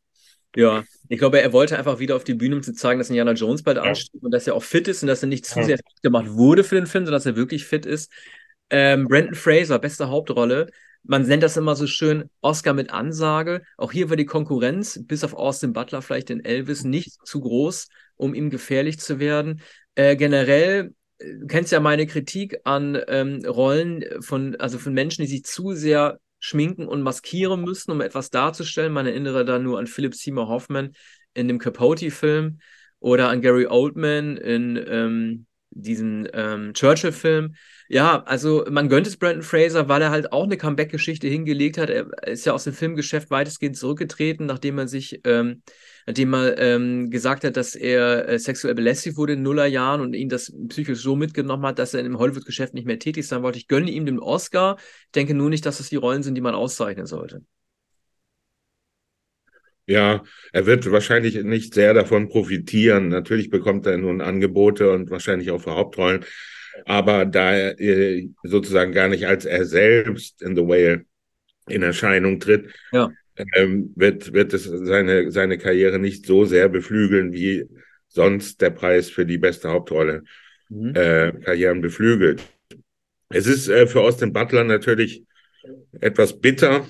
Ja, 0.56 0.82
ich 1.08 1.18
glaube, 1.18 1.40
er 1.40 1.52
wollte 1.52 1.78
einfach 1.78 1.98
wieder 1.98 2.16
auf 2.16 2.25
die 2.25 2.34
Bühne, 2.34 2.56
um 2.56 2.62
zu 2.62 2.72
zeigen, 2.72 2.98
dass 2.98 3.10
Indiana 3.10 3.32
Jones 3.32 3.62
bald 3.62 3.76
ja. 3.76 3.84
ansteht 3.84 4.22
und 4.22 4.32
dass 4.32 4.46
er 4.46 4.54
auch 4.54 4.62
fit 4.62 4.88
ist 4.88 5.02
und 5.02 5.08
dass 5.08 5.22
er 5.22 5.28
nicht 5.28 5.46
zu 5.46 5.60
ja. 5.60 5.64
sehr 5.66 5.76
fit 5.76 6.02
gemacht 6.02 6.30
wurde 6.30 6.64
für 6.64 6.75
den 6.75 6.87
Film, 6.87 7.04
sondern 7.04 7.18
dass 7.18 7.26
er 7.26 7.37
wirklich 7.37 7.64
fit 7.64 7.87
ist. 7.87 8.10
Ähm, 8.70 9.06
Brandon 9.08 9.34
Fraser, 9.34 9.78
beste 9.78 10.08
Hauptrolle. 10.08 10.68
man 11.04 11.22
nennt 11.22 11.42
das 11.42 11.56
immer 11.56 11.76
so 11.76 11.87
schön 11.87 12.28
Oscar 12.40 12.75
mit 12.75 12.90
Ansage. 12.90 13.62
Auch 13.76 13.92
hier 13.92 14.10
war 14.10 14.16
die 14.16 14.26
Konkurrenz, 14.26 15.00
bis 15.06 15.25
auf 15.25 15.34
Austin 15.34 15.72
Butler, 15.72 16.02
vielleicht 16.02 16.28
den 16.28 16.44
Elvis, 16.44 16.84
nicht 16.84 17.26
zu 17.26 17.40
groß, 17.40 17.88
um 18.16 18.34
ihm 18.34 18.50
gefährlich 18.50 18.98
zu 18.98 19.18
werden. 19.18 19.62
Äh, 19.94 20.16
generell 20.16 20.92
du 21.18 21.46
kennst 21.46 21.72
ja 21.72 21.80
meine 21.80 22.06
Kritik 22.06 22.60
an 22.64 23.00
ähm, 23.08 23.44
Rollen 23.44 24.04
von, 24.20 24.56
also 24.56 24.78
von 24.78 24.92
Menschen, 24.92 25.22
die 25.22 25.28
sich 25.28 25.44
zu 25.44 25.72
sehr 25.72 26.20
schminken 26.40 26.87
und 26.87 27.02
maskieren 27.02 27.62
müssen, 27.62 27.90
um 27.90 28.00
etwas 28.00 28.30
darzustellen. 28.30 28.92
Man 28.92 29.06
erinnere 29.06 29.44
da 29.44 29.58
nur 29.58 29.78
an 29.78 29.87
Philip 29.87 30.14
Seymour 30.14 30.48
Hoffman 30.48 30.92
in 31.34 31.48
dem 31.48 31.58
Capote-Film 31.58 32.60
oder 33.00 33.28
an 33.28 33.40
Gary 33.42 33.66
Oldman 33.66 34.37
in 34.37 34.84
ähm, 34.88 35.46
diesem 35.70 36.26
ähm, 36.32 36.72
Churchill-Film. 36.75 37.54
Ja, 37.88 38.22
also 38.25 38.64
man 38.70 38.88
gönnt 38.88 39.06
es 39.06 39.16
Brandon 39.16 39.42
Fraser, 39.42 39.88
weil 39.88 40.02
er 40.02 40.10
halt 40.10 40.32
auch 40.32 40.44
eine 40.44 40.56
Comeback-Geschichte 40.56 41.26
hingelegt 41.26 41.78
hat. 41.78 41.90
Er 41.90 42.06
ist 42.26 42.46
ja 42.46 42.52
aus 42.52 42.64
dem 42.64 42.72
Filmgeschäft 42.72 43.30
weitestgehend 43.30 43.76
zurückgetreten, 43.76 44.46
nachdem 44.46 44.78
er 44.78 44.88
sich 44.88 45.20
ähm, 45.25 45.62
nachdem 46.09 46.33
er 46.33 46.57
ähm, 46.57 47.11
gesagt 47.11 47.45
hat, 47.45 47.59
dass 47.59 47.75
er 47.75 48.27
äh, 48.27 48.38
sexuell 48.38 48.75
belästigt 48.75 49.19
wurde 49.19 49.35
in 49.35 49.43
Nullerjahren 49.43 50.00
und 50.00 50.15
ihn 50.15 50.31
das 50.31 50.50
psychisch 50.69 51.00
so 51.00 51.17
mitgenommen 51.17 51.67
hat, 51.67 51.79
dass 51.79 51.93
er 51.93 52.00
im 52.00 52.19
Hollywood-Geschäft 52.19 52.73
nicht 52.73 52.87
mehr 52.87 52.99
tätig 52.99 53.27
sein 53.27 53.43
wollte. 53.43 53.59
Ich 53.59 53.69
gönne 53.69 53.91
ihm 53.91 54.07
den 54.07 54.19
Oscar. 54.19 54.79
Ich 54.79 55.12
denke 55.15 55.35
nur 55.35 55.50
nicht, 55.50 55.67
dass 55.67 55.81
es 55.81 55.91
die 55.91 55.97
Rollen 55.97 56.23
sind, 56.23 56.35
die 56.35 56.41
man 56.41 56.55
auszeichnen 56.55 57.05
sollte. 57.05 57.43
Ja, 59.85 60.23
er 60.50 60.65
wird 60.65 60.91
wahrscheinlich 60.91 61.45
nicht 61.45 61.75
sehr 61.75 61.93
davon 61.93 62.31
profitieren. 62.31 63.09
Natürlich 63.09 63.50
bekommt 63.50 63.85
er 63.85 63.99
nun 63.99 64.23
Angebote 64.23 64.91
und 64.91 65.11
wahrscheinlich 65.11 65.50
auch 65.50 65.61
für 65.61 65.75
Hauptrollen. 65.75 66.25
Aber 66.87 67.27
da 67.27 67.53
er 67.53 67.79
äh, 67.79 68.31
sozusagen 68.45 68.93
gar 68.93 69.09
nicht 69.09 69.27
als 69.27 69.45
er 69.45 69.67
selbst 69.67 70.41
in 70.41 70.57
The 70.57 70.62
Whale 70.62 71.05
in 71.69 71.83
Erscheinung 71.83 72.41
tritt, 72.41 72.73
ja 72.93 73.11
ähm, 73.54 73.92
wird, 73.97 74.33
wird 74.33 74.52
es 74.52 74.64
seine, 74.64 75.30
seine 75.30 75.59
Karriere 75.59 75.99
nicht 75.99 76.26
so 76.26 76.45
sehr 76.45 76.68
beflügeln, 76.68 77.33
wie 77.33 77.66
sonst 78.09 78.61
der 78.61 78.71
Preis 78.71 79.11
für 79.11 79.26
die 79.26 79.38
beste 79.38 79.71
Hauptrolle 79.71 80.25
mhm. 80.68 80.95
äh, 80.95 81.33
Karrieren 81.33 81.80
beflügelt. 81.80 82.42
Es 83.30 83.47
ist 83.47 83.68
äh, 83.68 83.87
für 83.87 84.00
Austin 84.00 84.33
Butler 84.33 84.64
natürlich 84.64 85.25
etwas 86.00 86.40
bitter, 86.40 86.87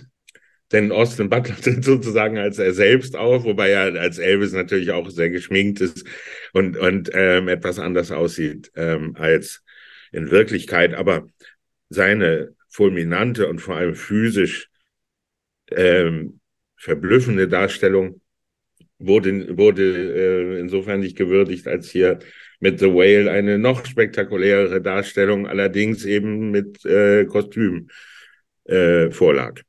denn 0.72 0.92
Austin 0.92 1.28
Butler 1.28 1.56
tritt 1.60 1.84
sozusagen 1.84 2.38
als 2.38 2.58
er 2.58 2.72
selbst 2.72 3.16
auf, 3.16 3.44
wobei 3.44 3.70
er 3.70 4.00
als 4.00 4.18
Elvis 4.18 4.52
natürlich 4.52 4.90
auch 4.92 5.10
sehr 5.10 5.30
geschminkt 5.30 5.80
ist 5.80 6.04
und, 6.52 6.76
und 6.76 7.10
ähm, 7.12 7.48
etwas 7.48 7.78
anders 7.78 8.10
aussieht 8.12 8.70
ähm, 8.76 9.16
als 9.16 9.62
in 10.12 10.30
Wirklichkeit. 10.30 10.94
Aber 10.94 11.28
seine 11.88 12.54
fulminante 12.68 13.48
und 13.48 13.60
vor 13.60 13.76
allem 13.76 13.94
physisch 13.94 14.68
ähm, 15.72 16.40
verblüffende 16.76 17.48
Darstellung 17.48 18.20
wurde, 18.98 19.56
wurde 19.56 19.82
äh, 19.84 20.60
insofern 20.60 21.00
nicht 21.00 21.16
gewürdigt, 21.16 21.66
als 21.66 21.90
hier 21.90 22.18
mit 22.60 22.78
The 22.80 22.86
Whale 22.86 23.30
eine 23.30 23.58
noch 23.58 23.86
spektakulärere 23.86 24.80
Darstellung, 24.80 25.46
allerdings 25.46 26.04
eben 26.04 26.50
mit 26.50 26.84
äh, 26.84 27.24
Kostüm 27.26 27.88
äh, 28.64 29.10
vorlag. 29.10 29.62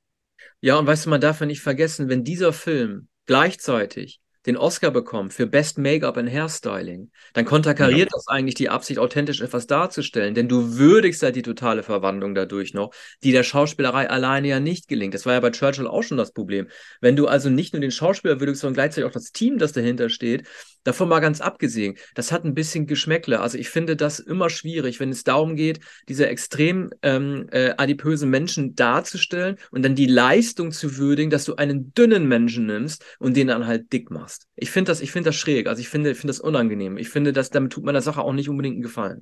Ja, 0.62 0.78
und 0.78 0.88
weißt 0.88 1.06
du, 1.06 1.10
man 1.10 1.22
darf 1.22 1.40
ja 1.40 1.46
nicht 1.46 1.62
vergessen, 1.62 2.10
wenn 2.10 2.24
dieser 2.24 2.52
Film 2.52 3.08
gleichzeitig 3.26 4.20
den 4.50 4.58
Oscar 4.58 4.90
bekommt 4.90 5.34
für 5.34 5.46
Best 5.46 5.78
Make-up 5.78 6.18
and 6.18 6.30
Hairstyling, 6.30 7.12
dann 7.34 7.46
konterkariert 7.46 8.10
ja. 8.12 8.16
das 8.16 8.28
eigentlich 8.28 8.56
die 8.56 8.70
Absicht, 8.70 9.00
authentisch 9.00 9.42
etwas 9.42 9.68
darzustellen. 9.68 10.34
Denn 10.34 10.50
du 10.50 10.78
würdigst 10.78 11.22
ja 11.22 11.30
die 11.30 11.44
totale 11.44 11.84
Verwandlung 11.84 12.34
dadurch 12.34 12.74
noch, 12.74 12.92
die 13.24 13.32
der 13.32 13.44
Schauspielerei 13.44 14.10
alleine 14.10 14.48
ja 14.48 14.60
nicht 14.60 14.88
gelingt. 14.88 15.14
Das 15.14 15.28
war 15.28 15.34
ja 15.34 15.40
bei 15.40 15.52
Churchill 15.52 15.88
auch 15.88 16.02
schon 16.02 16.18
das 16.18 16.34
Problem. 16.34 16.68
Wenn 17.00 17.16
du 17.16 17.28
also 17.28 17.50
nicht 17.50 17.74
nur 17.74 17.82
den 17.82 17.92
Schauspieler 17.92 18.40
würdigst, 18.40 18.62
sondern 18.62 18.74
gleichzeitig 18.74 19.08
auch 19.08 19.14
das 19.14 19.32
Team, 19.32 19.60
das 19.60 19.72
dahinter 19.72 20.10
steht, 20.10 20.48
davon 20.84 21.10
mal 21.10 21.20
ganz 21.20 21.42
abgesehen, 21.42 21.96
das 22.16 22.32
hat 22.32 22.46
ein 22.46 22.54
bisschen 22.54 22.88
Geschmäckle. 22.88 23.40
Also 23.40 23.58
ich 23.58 23.70
finde 23.70 23.96
das 23.96 24.20
immer 24.20 24.50
schwierig, 24.50 25.00
wenn 25.00 25.10
es 25.10 25.24
darum 25.24 25.56
geht, 25.56 25.80
diese 26.08 26.28
extrem 26.28 26.92
ähm, 27.02 27.48
äh, 27.52 27.74
adipösen 27.78 28.30
Menschen 28.30 28.76
darzustellen 28.76 29.58
und 29.72 29.84
dann 29.84 29.96
die 29.96 30.06
Leistung 30.06 30.72
zu 30.72 30.98
würdigen, 30.98 31.30
dass 31.30 31.46
du 31.46 31.56
einen 31.56 31.94
dünnen 31.94 32.28
Menschen 32.28 32.66
nimmst 32.66 33.06
und 33.20 33.36
den 33.36 33.48
dann 33.48 33.68
halt 33.68 33.92
dick 33.92 34.12
machst. 34.12 34.48
Ich 34.56 34.72
finde 34.72 34.92
das, 34.92 35.02
find 35.02 35.26
das 35.26 35.36
schräg. 35.36 35.68
Also 35.68 35.82
ich 35.82 35.90
finde, 35.90 36.16
finde 36.16 36.32
das 36.32 36.40
unangenehm. 36.40 36.98
Ich 36.98 37.10
finde, 37.10 37.34
dass 37.34 37.50
damit 37.50 37.74
tut 37.74 37.84
meiner 37.84 38.02
Sache 38.02 38.22
auch 38.22 38.34
nicht 38.34 38.50
unbedingt 38.50 38.76
einen 38.76 38.84
Gefallen. 38.84 39.22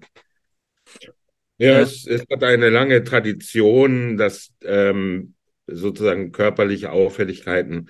Ja, 1.58 1.72
ja. 1.72 1.80
Es, 1.80 2.06
es, 2.06 2.24
hat 2.32 2.44
eine 2.44 2.70
lange 2.70 3.04
Tradition, 3.04 4.18
dass 4.18 4.54
ähm, 4.64 5.34
sozusagen 5.66 6.32
körperliche 6.32 6.92
Auffälligkeiten 6.92 7.90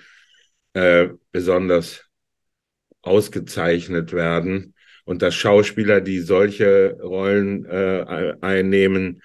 äh, 0.72 1.08
besonders 1.32 2.07
ausgezeichnet 3.08 4.12
werden 4.12 4.74
und 5.04 5.22
dass 5.22 5.34
Schauspieler, 5.34 6.00
die 6.00 6.20
solche 6.20 6.98
Rollen 7.00 7.64
äh, 7.64 8.34
einnehmen, 8.40 9.22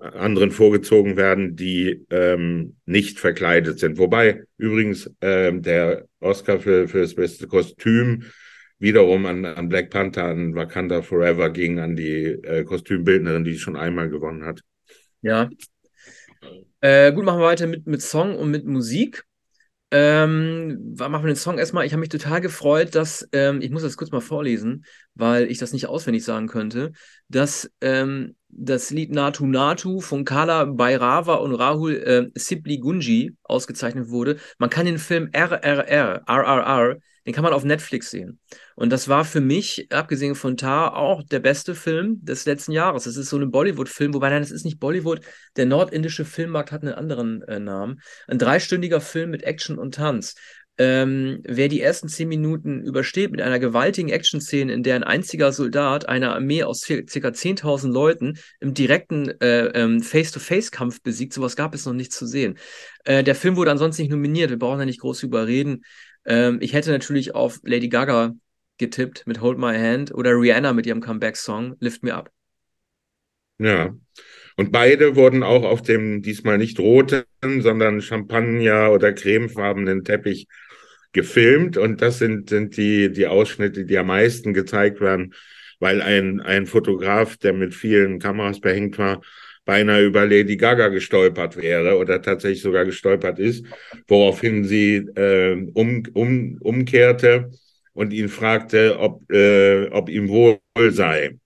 anderen 0.00 0.50
vorgezogen 0.50 1.16
werden, 1.16 1.56
die 1.56 2.06
ähm, 2.10 2.76
nicht 2.86 3.20
verkleidet 3.20 3.78
sind. 3.78 3.98
Wobei 3.98 4.42
übrigens 4.56 5.10
ähm, 5.20 5.62
der 5.62 6.06
Oscar 6.20 6.58
für, 6.58 6.88
für 6.88 7.00
das 7.00 7.14
beste 7.14 7.46
Kostüm 7.46 8.24
wiederum 8.78 9.26
an, 9.26 9.44
an 9.44 9.68
Black 9.68 9.90
Panther, 9.90 10.24
an 10.24 10.54
Wakanda 10.54 11.02
Forever 11.02 11.50
ging, 11.50 11.78
an 11.78 11.96
die 11.96 12.24
äh, 12.24 12.64
Kostümbildnerin, 12.64 13.44
die 13.44 13.58
schon 13.58 13.76
einmal 13.76 14.08
gewonnen 14.08 14.44
hat. 14.44 14.60
Ja. 15.22 15.48
Äh, 16.80 17.12
gut, 17.12 17.24
machen 17.24 17.40
wir 17.40 17.46
weiter 17.46 17.66
mit, 17.66 17.86
mit 17.86 18.02
Song 18.02 18.36
und 18.36 18.50
mit 18.50 18.64
Musik. 18.64 19.24
Ähm, 19.92 20.94
machen 20.96 21.22
wir 21.22 21.28
den 21.28 21.36
Song 21.36 21.58
erstmal. 21.58 21.86
Ich 21.86 21.92
habe 21.92 22.00
mich 22.00 22.08
total 22.08 22.40
gefreut, 22.40 22.94
dass, 22.96 23.28
ähm, 23.32 23.60
ich 23.60 23.70
muss 23.70 23.82
das 23.82 23.96
kurz 23.96 24.10
mal 24.10 24.20
vorlesen, 24.20 24.84
weil 25.14 25.48
ich 25.48 25.58
das 25.58 25.72
nicht 25.72 25.86
auswendig 25.86 26.24
sagen 26.24 26.48
könnte, 26.48 26.92
dass 27.28 27.70
ähm, 27.80 28.34
das 28.48 28.90
Lied 28.90 29.12
Natu 29.12 29.46
Natu 29.46 30.00
von 30.00 30.24
Kala 30.24 30.64
Bairava 30.64 31.34
und 31.36 31.54
Rahul 31.54 31.94
äh, 31.94 32.30
Sibli 32.34 32.78
Gunji 32.78 33.36
ausgezeichnet 33.44 34.08
wurde. 34.08 34.38
Man 34.58 34.70
kann 34.70 34.86
den 34.86 34.98
Film 34.98 35.30
RRR, 35.32 36.22
RRR, 36.26 36.96
den 37.26 37.34
kann 37.34 37.42
man 37.42 37.52
auf 37.52 37.64
Netflix 37.64 38.10
sehen. 38.10 38.38
Und 38.76 38.90
das 38.90 39.08
war 39.08 39.24
für 39.24 39.40
mich, 39.40 39.88
abgesehen 39.90 40.36
von 40.36 40.56
Tar, 40.56 40.96
auch 40.96 41.22
der 41.24 41.40
beste 41.40 41.74
Film 41.74 42.24
des 42.24 42.46
letzten 42.46 42.72
Jahres. 42.72 43.04
Das 43.04 43.16
ist 43.16 43.28
so 43.28 43.36
ein 43.36 43.50
Bollywood-Film, 43.50 44.14
wobei 44.14 44.30
nein, 44.30 44.42
das 44.42 44.52
ist 44.52 44.64
nicht 44.64 44.78
Bollywood. 44.78 45.20
Der 45.56 45.66
nordindische 45.66 46.24
Filmmarkt 46.24 46.70
hat 46.70 46.82
einen 46.82 46.94
anderen 46.94 47.42
äh, 47.42 47.58
Namen. 47.58 48.00
Ein 48.28 48.38
dreistündiger 48.38 49.00
Film 49.00 49.30
mit 49.30 49.42
Action 49.42 49.76
und 49.76 49.96
Tanz 49.96 50.36
ähm, 50.78 51.40
wer 51.44 51.68
die 51.68 51.80
ersten 51.80 52.08
zehn 52.08 52.28
Minuten 52.28 52.82
übersteht 52.82 53.30
mit 53.30 53.40
einer 53.40 53.58
gewaltigen 53.58 54.10
Action-Szene, 54.10 54.72
in 54.72 54.82
der 54.82 54.96
ein 54.96 55.04
einziger 55.04 55.52
Soldat 55.52 56.08
einer 56.08 56.34
Armee 56.34 56.64
aus 56.64 56.82
ca. 56.82 56.94
10.000 56.94 57.90
Leuten 57.90 58.38
im 58.60 58.74
direkten 58.74 59.28
äh, 59.40 59.68
ähm, 59.68 60.02
Face-to-Face-Kampf 60.02 61.02
besiegt, 61.02 61.32
sowas 61.32 61.56
gab 61.56 61.74
es 61.74 61.86
noch 61.86 61.94
nicht 61.94 62.12
zu 62.12 62.26
sehen. 62.26 62.58
Äh, 63.04 63.24
der 63.24 63.34
Film 63.34 63.56
wurde 63.56 63.70
ansonsten 63.70 64.02
nicht 64.02 64.10
nominiert, 64.10 64.50
wir 64.50 64.58
brauchen 64.58 64.78
da 64.78 64.84
nicht 64.84 65.00
groß 65.00 65.22
überreden. 65.22 65.82
Ähm, 66.26 66.58
ich 66.60 66.72
hätte 66.72 66.90
natürlich 66.90 67.34
auf 67.34 67.60
Lady 67.64 67.88
Gaga 67.88 68.34
getippt 68.78 69.26
mit 69.26 69.40
Hold 69.40 69.58
My 69.58 69.76
Hand 69.76 70.12
oder 70.12 70.32
Rihanna 70.32 70.72
mit 70.72 70.86
ihrem 70.86 71.00
Comeback-Song 71.00 71.76
Lift 71.80 72.02
Me 72.02 72.14
Up. 72.14 72.30
Ja, 73.58 73.94
und 74.56 74.72
beide 74.72 75.16
wurden 75.16 75.42
auch 75.42 75.64
auf 75.64 75.82
dem 75.82 76.22
diesmal 76.22 76.58
nicht 76.58 76.78
roten, 76.78 77.24
sondern 77.42 78.02
Champagner- 78.02 78.92
oder 78.92 79.12
cremefarbenen 79.12 80.04
Teppich 80.04 80.46
gefilmt 81.12 81.76
und 81.78 82.02
das 82.02 82.18
sind, 82.18 82.50
sind 82.50 82.76
die, 82.76 83.10
die 83.10 83.26
Ausschnitte, 83.26 83.84
die 83.84 83.98
am 83.98 84.08
meisten 84.08 84.52
gezeigt 84.52 85.00
werden, 85.00 85.34
weil 85.78 86.02
ein, 86.02 86.40
ein 86.40 86.66
Fotograf, 86.66 87.36
der 87.38 87.52
mit 87.54 87.74
vielen 87.74 88.18
Kameras 88.18 88.60
behängt 88.60 88.98
war, 88.98 89.22
beinahe 89.66 90.04
über 90.04 90.24
Lady 90.24 90.56
Gaga 90.56 90.88
gestolpert 90.88 91.56
wäre 91.56 91.98
oder 91.98 92.22
tatsächlich 92.22 92.62
sogar 92.62 92.86
gestolpert 92.86 93.38
ist, 93.38 93.66
woraufhin 94.06 94.64
sie 94.64 94.96
äh, 95.16 95.70
um, 95.74 96.04
um, 96.14 96.56
umkehrte 96.60 97.50
und 97.92 98.12
ihn 98.12 98.28
fragte, 98.28 98.98
ob, 98.98 99.30
äh, 99.30 99.88
ob 99.88 100.08
ihm 100.08 100.28
wohl 100.28 100.58
sei. 100.90 101.36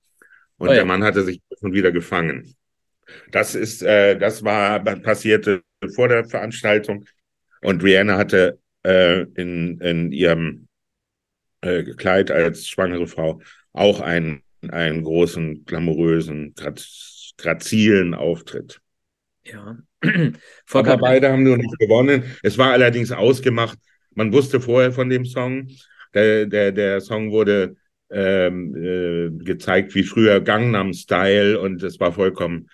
Und 0.59 0.69
oh 0.69 0.71
ja. 0.71 0.75
der 0.75 0.85
Mann 0.85 1.03
hatte 1.03 1.25
sich 1.25 1.41
schon 1.59 1.73
wieder 1.73 1.91
gefangen. 1.91 2.55
Das 3.33 3.55
ist, 3.55 3.83
äh, 3.83 4.17
das 4.19 4.45
war 4.45 4.85
passierte 4.85 5.63
vor 5.95 6.09
der 6.09 6.27
Veranstaltung 6.27 7.07
und 7.63 7.83
Rihanna 7.83 8.19
hatte 8.19 8.59
äh, 8.85 9.23
in, 9.35 9.81
in 9.81 10.13
ihrem 10.13 10.69
äh, 11.63 11.85
Kleid 11.95 12.31
als 12.31 12.69
schwangere 12.69 13.07
Frau 13.07 13.41
auch 13.73 14.01
einen, 14.01 14.43
einen 14.69 15.03
großen, 15.03 15.65
glamourösen, 15.65 16.55
graz, 16.55 17.20
grazilen 17.41 18.15
Auftritt. 18.15 18.81
Ja. 19.45 19.79
Aber 20.73 20.97
beide 20.99 21.31
haben 21.31 21.43
nur 21.43 21.57
nicht 21.57 21.79
gewonnen. 21.79 22.25
Es 22.43 22.59
war 22.59 22.73
allerdings 22.73 23.13
ausgemacht. 23.13 23.79
Man 24.15 24.33
wusste 24.33 24.61
vorher 24.61 24.93
von 24.93 25.09
dem 25.09 25.25
Song. 25.25 25.69
Der, 26.15 26.47
der, 26.47 26.73
der 26.73 27.01
Song 27.01 27.31
wurde 27.31 27.77
ähm, 28.11 28.75
äh, 28.77 29.45
gezeigt 29.45 29.95
wie 29.95 30.03
früher 30.03 30.41
Gangnam 30.41 30.93
Style 30.93 31.61
und 31.61 31.83
es 31.83 32.01
war 32.01 32.13
vollkommen 32.13 32.69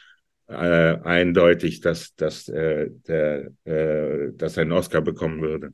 äh, 0.48 0.54
eindeutig, 0.54 1.80
dass, 1.80 2.14
dass, 2.14 2.48
äh, 2.48 2.90
der, 3.06 3.50
äh, 3.64 4.32
dass 4.34 4.56
er 4.56 4.62
einen 4.62 4.72
Oscar 4.72 5.02
bekommen 5.02 5.42
würde. 5.42 5.72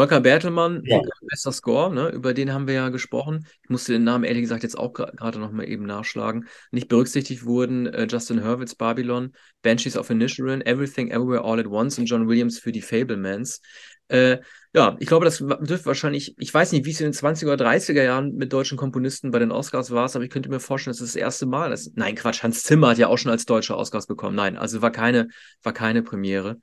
Volker 0.00 0.20
Bertelmann, 0.22 0.80
ja. 0.86 0.98
bester 1.28 1.52
Score, 1.52 1.94
ne? 1.94 2.08
über 2.08 2.32
den 2.32 2.54
haben 2.54 2.66
wir 2.66 2.72
ja 2.72 2.88
gesprochen. 2.88 3.46
Ich 3.62 3.68
musste 3.68 3.92
den 3.92 4.02
Namen 4.02 4.24
ehrlich 4.24 4.40
gesagt 4.40 4.62
jetzt 4.62 4.78
auch 4.78 4.94
gerade 4.94 5.38
noch 5.38 5.52
mal 5.52 5.68
eben 5.68 5.84
nachschlagen. 5.84 6.48
Nicht 6.70 6.88
berücksichtigt 6.88 7.44
wurden 7.44 7.86
äh, 7.86 8.06
Justin 8.10 8.42
Hurwitz 8.42 8.74
Babylon, 8.74 9.34
Banshees 9.60 9.98
of 9.98 10.08
Inisherin, 10.08 10.62
Everything 10.62 11.10
Everywhere 11.10 11.44
All 11.44 11.60
at 11.60 11.66
Once 11.66 11.98
und 11.98 12.06
John 12.06 12.28
Williams 12.28 12.58
für 12.58 12.72
die 12.72 12.80
Fablemans. 12.80 13.60
Äh, 14.08 14.38
ja, 14.72 14.96
ich 15.00 15.06
glaube, 15.06 15.26
das 15.26 15.36
dürfte 15.36 15.84
wahrscheinlich, 15.84 16.34
ich 16.38 16.54
weiß 16.54 16.72
nicht, 16.72 16.86
wie 16.86 16.92
es 16.92 17.00
in 17.02 17.08
den 17.08 17.12
20er 17.12 17.52
oder 17.52 17.68
30er 17.68 18.02
Jahren 18.02 18.36
mit 18.36 18.54
deutschen 18.54 18.78
Komponisten 18.78 19.30
bei 19.32 19.38
den 19.38 19.52
Oscars 19.52 19.90
war, 19.90 20.08
aber 20.14 20.24
ich 20.24 20.30
könnte 20.30 20.48
mir 20.48 20.60
vorstellen, 20.60 20.92
dass 20.92 21.02
es 21.02 21.08
das, 21.08 21.12
das 21.12 21.22
erste 21.22 21.44
Mal 21.44 21.72
ist. 21.72 21.94
Nein, 21.98 22.14
Quatsch, 22.14 22.42
Hans 22.42 22.62
Zimmer 22.62 22.88
hat 22.88 22.98
ja 22.98 23.08
auch 23.08 23.18
schon 23.18 23.32
als 23.32 23.44
deutscher 23.44 23.76
Oscars 23.76 24.06
bekommen. 24.06 24.36
Nein, 24.36 24.56
also 24.56 24.80
war 24.80 24.92
keine, 24.92 25.28
war 25.62 25.74
keine 25.74 26.02
Premiere. 26.02 26.58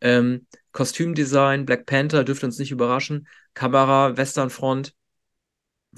Ähm, 0.00 0.46
Kostümdesign, 0.72 1.64
Black 1.64 1.86
Panther 1.86 2.24
dürfte 2.24 2.46
uns 2.46 2.58
nicht 2.58 2.70
überraschen. 2.70 3.26
Kamera, 3.54 4.16
Westernfront, 4.16 4.94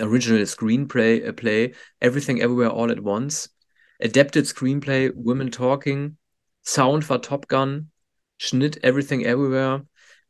Original 0.00 0.47
Screenplay, 0.47 1.28
uh, 1.28 1.33
Play, 1.33 1.75
Everything 2.00 2.38
Everywhere 2.38 2.71
All 2.71 2.90
at 2.90 3.00
Once, 3.00 3.55
Adapted 4.00 4.47
Screenplay, 4.47 5.11
Women 5.14 5.50
Talking, 5.50 6.19
Sound 6.62 7.09
war 7.09 7.21
Top 7.21 7.49
Gun, 7.49 7.90
Schnitt 8.37 8.85
Everything 8.85 9.25
Everywhere, 9.25 9.87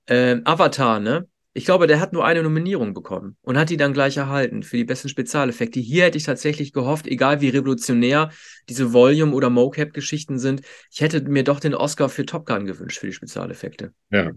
ähm, 0.06 0.42
Avatar, 0.46 1.00
ne? 1.00 1.28
Ich 1.54 1.64
glaube, 1.64 1.86
der 1.86 1.98
hat 1.98 2.12
nur 2.12 2.24
eine 2.24 2.42
Nominierung 2.42 2.94
bekommen 2.94 3.36
und 3.40 3.58
hat 3.58 3.70
die 3.70 3.76
dann 3.76 3.92
gleich 3.92 4.16
erhalten 4.16 4.62
für 4.62 4.76
die 4.76 4.84
besten 4.84 5.08
Spezialeffekte. 5.08 5.80
Hier 5.80 6.04
hätte 6.04 6.18
ich 6.18 6.24
tatsächlich 6.24 6.72
gehofft, 6.72 7.06
egal 7.06 7.40
wie 7.40 7.48
revolutionär 7.48 8.30
diese 8.68 8.92
Volume- 8.92 9.34
oder 9.34 9.50
Mocap-Geschichten 9.50 10.38
sind, 10.38 10.62
ich 10.92 11.00
hätte 11.00 11.22
mir 11.22 11.44
doch 11.44 11.58
den 11.58 11.74
Oscar 11.74 12.08
für 12.08 12.26
Top 12.26 12.46
Gun 12.46 12.66
gewünscht 12.66 12.98
für 12.98 13.06
die 13.06 13.12
Spezialeffekte. 13.12 13.92
Ja. 14.10 14.32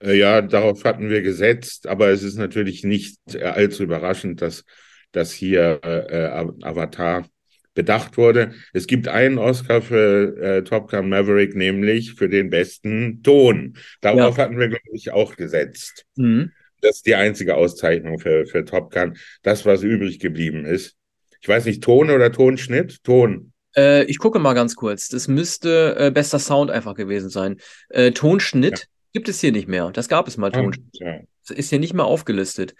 Äh, 0.00 0.16
ja, 0.16 0.42
darauf 0.42 0.84
hatten 0.84 1.08
wir 1.08 1.22
gesetzt, 1.22 1.86
aber 1.86 2.08
es 2.08 2.22
ist 2.22 2.36
natürlich 2.36 2.84
nicht 2.84 3.18
allzu 3.36 3.82
überraschend, 3.82 4.42
dass, 4.42 4.64
dass 5.12 5.32
hier 5.32 5.80
äh, 5.82 6.64
Avatar 6.64 7.26
bedacht 7.74 8.16
wurde. 8.16 8.52
Es 8.72 8.86
gibt 8.86 9.08
einen 9.08 9.38
Oscar 9.38 9.82
für 9.82 10.36
äh, 10.40 10.64
Top 10.64 10.90
Gun 10.90 11.08
Maverick, 11.08 11.54
nämlich 11.54 12.14
für 12.14 12.28
den 12.28 12.50
besten 12.50 13.22
Ton. 13.22 13.76
Darauf 14.00 14.36
ja. 14.36 14.44
hatten 14.44 14.58
wir, 14.58 14.68
glaube 14.68 14.90
ich, 14.92 15.12
auch 15.12 15.36
gesetzt. 15.36 16.04
Mhm. 16.16 16.52
Das 16.80 16.96
ist 16.96 17.06
die 17.06 17.14
einzige 17.14 17.56
Auszeichnung 17.56 18.18
für, 18.18 18.46
für 18.46 18.64
Top 18.64 18.92
Gun. 18.92 19.16
Das, 19.42 19.66
was 19.66 19.82
übrig 19.82 20.18
geblieben 20.20 20.64
ist. 20.64 20.96
Ich 21.40 21.48
weiß 21.48 21.64
nicht, 21.66 21.82
Ton 21.82 22.10
oder 22.10 22.32
Tonschnitt? 22.32 23.02
Ton. 23.04 23.52
Äh, 23.76 24.04
ich 24.04 24.18
gucke 24.18 24.38
mal 24.38 24.54
ganz 24.54 24.74
kurz. 24.74 25.08
Das 25.08 25.28
müsste 25.28 25.96
äh, 25.98 26.10
bester 26.10 26.38
Sound 26.38 26.70
einfach 26.70 26.94
gewesen 26.94 27.30
sein. 27.30 27.56
Äh, 27.88 28.12
Tonschnitt 28.12 28.78
ja. 28.78 28.84
gibt 29.12 29.28
es 29.28 29.40
hier 29.40 29.52
nicht 29.52 29.68
mehr. 29.68 29.90
Das 29.92 30.08
gab 30.08 30.26
es 30.28 30.36
mal, 30.36 30.48
ah, 30.48 30.60
Tonschnitt. 30.60 30.86
Ja. 30.94 31.20
Das 31.46 31.56
ist 31.56 31.70
hier 31.70 31.78
nicht 31.78 31.94
mehr 31.94 32.04
aufgelistet. 32.04 32.74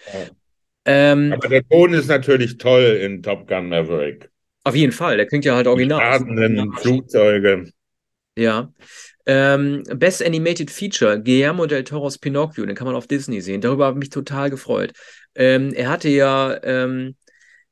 Ähm, 0.84 1.32
Aber 1.32 1.48
der 1.48 1.66
Ton 1.68 1.92
ist 1.94 2.08
natürlich 2.08 2.58
toll 2.58 2.98
in 3.00 3.22
Top 3.22 3.46
Gun 3.46 3.68
Maverick. 3.68 4.30
Auf 4.64 4.74
jeden 4.74 4.92
Fall, 4.92 5.16
der 5.16 5.26
klingt 5.26 5.44
ja 5.44 5.54
halt 5.54 5.66
original. 5.66 6.18
Die 6.20 6.80
Flugzeuge. 6.80 7.70
Ja. 8.36 8.72
Ähm, 9.26 9.82
Best 9.94 10.24
Animated 10.24 10.70
Feature, 10.70 11.20
Guillermo 11.22 11.66
del 11.66 11.84
Toro's 11.84 12.16
Pinocchio, 12.16 12.64
den 12.64 12.74
kann 12.74 12.86
man 12.86 12.96
auf 12.96 13.06
Disney 13.06 13.42
sehen. 13.42 13.60
Darüber 13.60 13.84
habe 13.84 13.98
ich 13.98 14.00
mich 14.00 14.10
total 14.10 14.48
gefreut. 14.48 14.92
Ähm, 15.34 15.74
er 15.74 15.90
hatte 15.90 16.08
ja, 16.08 16.58
ähm, 16.62 17.14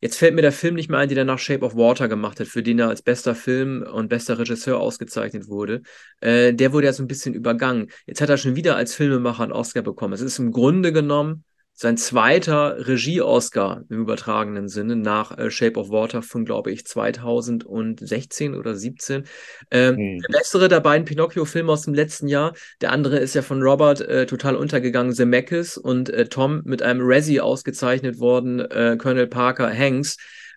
jetzt 0.03 0.19
fällt 0.19 0.35
mir 0.35 0.43
der 0.43 0.53
Film 0.53 0.75
nicht 0.75 0.91
mehr 0.91 0.99
ein, 0.99 1.09
den 1.09 1.17
er 1.17 1.25
nach 1.25 1.39
Shape 1.39 1.65
of 1.65 1.75
Water 1.75 2.09
gemacht 2.09 2.41
hat, 2.41 2.47
für 2.47 2.63
den 2.63 2.79
er 2.79 2.89
als 2.89 3.01
bester 3.01 3.35
Film 3.35 3.83
und 3.83 4.09
bester 4.09 4.39
Regisseur 4.39 4.79
ausgezeichnet 4.79 5.49
wurde. 5.49 5.81
Äh, 6.21 6.53
der 6.53 6.75
wurde 6.75 6.89
ja 6.89 6.93
so 6.93 7.03
ein 7.03 7.09
bisschen 7.09 7.33
übergangen. 7.33 7.91
Jetzt 8.05 8.21
hat 8.21 8.29
er 8.29 8.37
schon 8.37 8.55
wieder 8.55 8.77
als 8.77 8.95
Filmemacher 8.95 9.45
einen 9.45 9.53
Oscar 9.53 9.81
bekommen. 9.81 10.13
Es 10.13 10.21
ist 10.21 10.39
im 10.39 10.53
Grunde 10.53 10.93
genommen 10.93 11.46
sein 11.79 11.99
zweiter 11.99 12.89
Regie-Oscar 12.89 13.85
im 13.91 14.01
übertragenen 14.01 14.67
Sinne 14.69 14.97
nach 14.97 15.37
äh, 15.37 15.51
Shape 15.51 15.79
of 15.79 15.91
Water 15.91 16.23
von, 16.23 16.47
glaube 16.47 16.73
ich, 16.73 16.87
2016 16.87 18.55
oder 18.55 18.75
17. 18.75 19.25
Ähm, 19.71 19.97
mhm. 19.97 20.19
Der 20.21 20.39
bessere 20.39 20.69
der 20.69 20.81
beiden 20.81 21.05
Pinocchio-Filme 21.05 21.71
aus 21.71 21.83
dem 21.83 21.93
letzten 21.93 22.29
Jahr. 22.29 22.55
Der 22.81 22.93
andere 22.93 23.19
ist 23.19 23.35
ja 23.35 23.43
von 23.43 23.63
Robert 23.63 24.01
äh, 24.01 24.25
total 24.25 24.57
untergegangen, 24.57 25.13
Zemeckis 25.13 25.77
und 25.77 26.09
äh, 26.09 26.27
Tom 26.29 26.63
mit 26.65 26.81
einem 26.81 27.03
Razzie 27.03 27.43
ausgezeichnet 27.43 28.21
worden, 28.21 28.61
äh, 28.61 28.97
Colonel 28.99 29.27
Parker 29.27 29.71
Hanks 29.71 30.17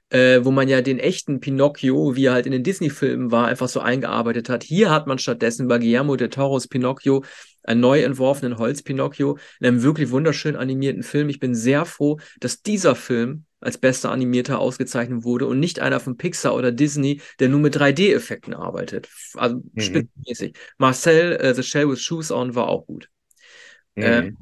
äh, 0.09 0.43
wo 0.43 0.51
man 0.51 0.67
ja 0.67 0.81
den 0.81 0.99
echten 0.99 1.39
Pinocchio, 1.39 2.15
wie 2.15 2.25
er 2.25 2.33
halt 2.33 2.45
in 2.45 2.51
den 2.51 2.63
Disney-Filmen 2.63 3.31
war, 3.31 3.47
einfach 3.47 3.69
so 3.69 3.79
eingearbeitet 3.79 4.49
hat. 4.49 4.63
Hier 4.63 4.89
hat 4.89 5.07
man 5.07 5.19
stattdessen 5.19 5.67
bei 5.67 5.77
Guillermo 5.77 6.15
de 6.15 6.29
Toros 6.29 6.67
Pinocchio 6.67 7.23
einen 7.63 7.81
neu 7.81 8.01
entworfenen 8.01 8.57
Holz-Pinocchio 8.57 9.37
in 9.59 9.67
einem 9.67 9.83
wirklich 9.83 10.09
wunderschön 10.11 10.55
animierten 10.55 11.03
Film. 11.03 11.29
Ich 11.29 11.39
bin 11.39 11.53
sehr 11.53 11.85
froh, 11.85 12.19
dass 12.39 12.61
dieser 12.61 12.95
Film 12.95 13.45
als 13.59 13.77
bester 13.77 14.11
Animierter 14.11 14.59
ausgezeichnet 14.59 15.23
wurde 15.23 15.45
und 15.45 15.59
nicht 15.59 15.79
einer 15.79 15.99
von 15.99 16.17
Pixar 16.17 16.55
oder 16.55 16.71
Disney, 16.71 17.21
der 17.39 17.49
nur 17.49 17.59
mit 17.59 17.75
3D-Effekten 17.75 18.53
arbeitet. 18.53 19.09
Also 19.35 19.57
mhm. 19.57 19.81
spitzenmäßig. 19.81 20.55
Marcel, 20.77 21.39
uh, 21.43 21.53
The 21.53 21.63
Shell 21.63 21.89
with 21.89 22.01
Shoes 22.01 22.31
On 22.31 22.55
war 22.55 22.69
auch 22.69 22.87
gut. 22.87 23.09
Mhm. 23.95 24.03
Ähm, 24.03 24.37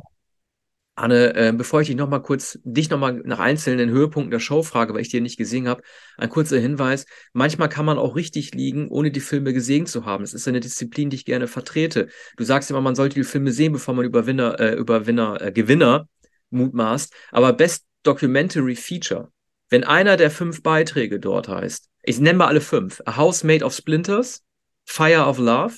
Anne, 0.98 1.36
äh, 1.36 1.54
bevor 1.56 1.82
ich 1.82 1.88
dich 1.90 1.96
noch 1.96 2.10
mal 2.10 2.22
kurz, 2.24 2.58
dich 2.64 2.90
noch 2.90 2.98
mal 2.98 3.22
nach 3.24 3.38
einzelnen 3.38 3.92
Höhepunkten 3.92 4.32
der 4.32 4.40
Show 4.40 4.64
frage, 4.64 4.96
weil 4.96 5.02
ich 5.02 5.10
dir 5.10 5.22
nicht 5.22 5.38
gesehen 5.38 5.68
habe, 5.68 5.84
ein 6.18 6.28
kurzer 6.28 6.58
Hinweis. 6.58 7.06
Manchmal 7.34 7.70
kann 7.70 7.86
man 7.86 8.00
auch 8.00 8.16
richtig 8.16 8.56
liegen, 8.56 8.88
ohne 8.90 9.12
die 9.12 9.20
Filme 9.20 9.54
gesehen 9.54 9.86
zu 9.86 10.06
haben. 10.06 10.24
Es 10.24 10.34
ist 10.34 10.48
eine 10.48 10.60
Disziplin, 10.60 11.12
die 11.12 11.18
ich 11.18 11.26
gerne 11.26 11.46
vertrete. 11.48 12.08
Du 12.36 12.44
sagst 12.44 12.72
immer, 12.72 12.82
man 12.82 12.96
sollte 12.96 13.14
die 13.14 13.26
Filme 13.26 13.52
sehen, 13.52 13.74
bevor 13.74 13.94
man 13.94 14.06
über 14.06 14.26
Winner, 14.26 14.60
äh, 14.60 14.74
über 14.74 15.06
Winner, 15.06 15.40
äh, 15.40 15.52
Gewinner 15.52 16.10
mutmaßt. 16.50 17.14
Aber 17.30 17.54
Best 17.54 17.86
Documentary 18.02 18.76
Feature, 18.76 19.32
wenn 19.70 19.84
einer 19.84 20.18
der 20.18 20.32
fünf 20.32 20.64
Beiträge 20.64 21.20
dort 21.20 21.48
heißt, 21.48 21.92
ich 22.02 22.20
nenne 22.20 22.40
mal 22.40 22.48
alle 22.48 22.62
fünf, 22.62 23.04
A 23.06 23.18
House 23.18 23.44
Made 23.44 23.64
of 23.64 23.76
Splinters, 23.76 24.44
Fire 24.84 25.28
of 25.28 25.38
Love, 25.38 25.76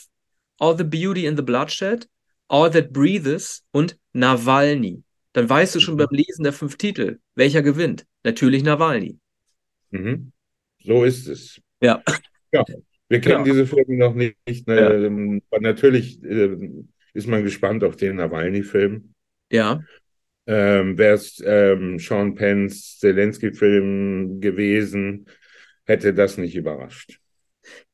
All 0.60 0.78
the 0.78 0.86
Beauty 0.86 1.26
in 1.26 1.36
the 1.36 1.44
Bloodshed, 1.44 2.08
All 2.48 2.72
That 2.72 2.94
Breathes 2.94 3.66
und 3.72 3.98
Nawalny 4.14 5.04
dann 5.34 5.50
weißt 5.50 5.76
du 5.76 5.80
schon 5.80 5.98
beim 5.98 6.08
Lesen 6.12 6.44
der 6.44 6.54
fünf 6.54 6.78
Titel, 6.78 7.20
welcher 7.36 7.62
gewinnt. 7.62 8.06
Natürlich 8.24 8.64
Nawalny. 8.64 9.20
Mhm. 9.92 10.32
So 10.84 11.04
ist 11.04 11.28
es. 11.28 11.62
Ja. 11.82 12.02
ja. 12.52 12.64
Wir 13.08 13.22
kennen 13.22 13.46
ja. 13.46 13.52
diese 13.52 13.66
Filme 13.66 13.98
noch 13.98 14.14
nicht. 14.14 14.68
Ne? 14.68 15.42
Ja. 15.52 15.60
Natürlich 15.60 16.24
äh, 16.24 16.58
ist 17.14 17.28
man 17.28 17.44
gespannt 17.44 17.84
auf 17.84 17.96
den 17.96 18.18
Nawalny-Film. 18.18 19.14
Ja. 19.52 19.84
Ähm, 20.46 20.98
Wäre 20.98 21.16
es 21.16 21.42
ähm, 21.46 22.00
Sean 22.00 22.36
Penns 22.36 22.98
Zelensky-Film 23.00 24.42
gewesen, 24.42 25.26
hätte 25.86 26.14
das 26.14 26.38
nicht 26.38 26.56
überrascht. 26.56 27.20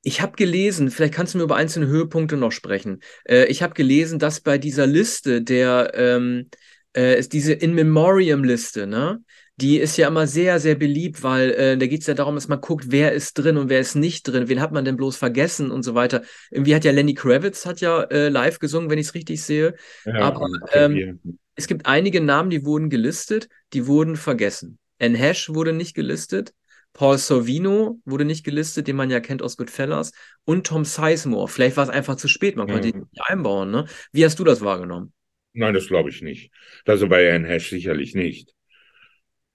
Ich 0.03 0.21
habe 0.21 0.35
gelesen, 0.35 0.91
vielleicht 0.91 1.13
kannst 1.13 1.33
du 1.33 1.39
mir 1.39 1.45
über 1.45 1.55
einzelne 1.55 1.87
Höhepunkte 1.87 2.37
noch 2.37 2.51
sprechen. 2.51 3.01
Äh, 3.25 3.45
ich 3.45 3.63
habe 3.63 3.73
gelesen, 3.73 4.19
dass 4.19 4.41
bei 4.41 4.57
dieser 4.57 4.87
Liste 4.87 5.41
der 5.41 5.91
ähm, 5.95 6.49
äh, 6.95 7.19
ist 7.19 7.33
diese 7.33 7.53
In 7.53 7.73
Memoriam-Liste, 7.73 8.87
ne? 8.87 9.21
Die 9.57 9.77
ist 9.77 9.95
ja 9.95 10.09
immer 10.09 10.27
sehr, 10.27 10.59
sehr 10.59 10.75
beliebt, 10.75 11.23
weil 11.23 11.51
äh, 11.51 11.77
da 11.77 11.87
geht 11.87 12.01
es 12.01 12.07
ja 12.07 12.13
darum, 12.13 12.35
dass 12.35 12.49
man 12.49 12.59
guckt, 12.59 12.87
wer 12.89 13.13
ist 13.13 13.35
drin 13.35 13.55
und 13.55 13.69
wer 13.69 13.79
ist 13.79 13.95
nicht 13.95 14.23
drin, 14.23 14.49
wen 14.49 14.59
hat 14.59 14.73
man 14.73 14.83
denn 14.83 14.97
bloß 14.97 15.15
vergessen 15.15 15.71
und 15.71 15.83
so 15.83 15.95
weiter. 15.95 16.23
Irgendwie 16.51 16.75
hat 16.75 16.83
ja 16.83 16.91
Lenny 16.91 17.13
Kravitz 17.13 17.65
hat 17.65 17.79
ja 17.79 18.01
äh, 18.03 18.27
live 18.27 18.59
gesungen, 18.59 18.89
wenn 18.89 18.99
ich 18.99 19.07
es 19.07 19.13
richtig 19.13 19.41
sehe. 19.43 19.75
Ja, 20.03 20.15
Aber 20.15 20.49
ähm, 20.73 21.21
es 21.55 21.67
gibt 21.67 21.85
einige 21.85 22.19
Namen, 22.19 22.49
die 22.49 22.65
wurden 22.65 22.89
gelistet, 22.89 23.47
die 23.71 23.87
wurden 23.87 24.17
vergessen. 24.17 24.77
Anne 24.99 25.17
Hash 25.17 25.49
wurde 25.49 25.71
nicht 25.71 25.95
gelistet. 25.95 26.53
Paul 26.91 27.17
Sorvino 27.17 27.99
wurde 28.05 28.23
nicht 28.23 28.45
gelistet, 28.45 28.87
den 28.87 28.95
man 28.95 29.09
ja 29.09 29.19
kennt 29.19 29.41
aus 29.41 29.57
Goodfellas. 29.57 30.11
Und 30.45 30.67
Tom 30.67 30.85
Sizemore. 30.85 31.47
Vielleicht 31.47 31.77
war 31.77 31.83
es 31.83 31.89
einfach 31.89 32.15
zu 32.15 32.27
spät, 32.27 32.55
man 32.55 32.67
konnte 32.67 32.89
ihn 32.89 32.99
nicht 33.11 33.21
einbauen. 33.21 33.71
Ne? 33.71 33.85
Wie 34.11 34.23
hast 34.23 34.39
du 34.39 34.43
das 34.43 34.61
wahrgenommen? 34.61 35.13
Nein, 35.55 35.73
das 35.73 35.87
glaube 35.87 36.09
ich 36.09 36.21
nicht. 36.21 36.51
Also 36.85 37.07
bei 37.07 37.25
Herrn 37.25 37.45
Hash 37.45 37.69
sicherlich 37.69 38.13
nicht. 38.13 38.53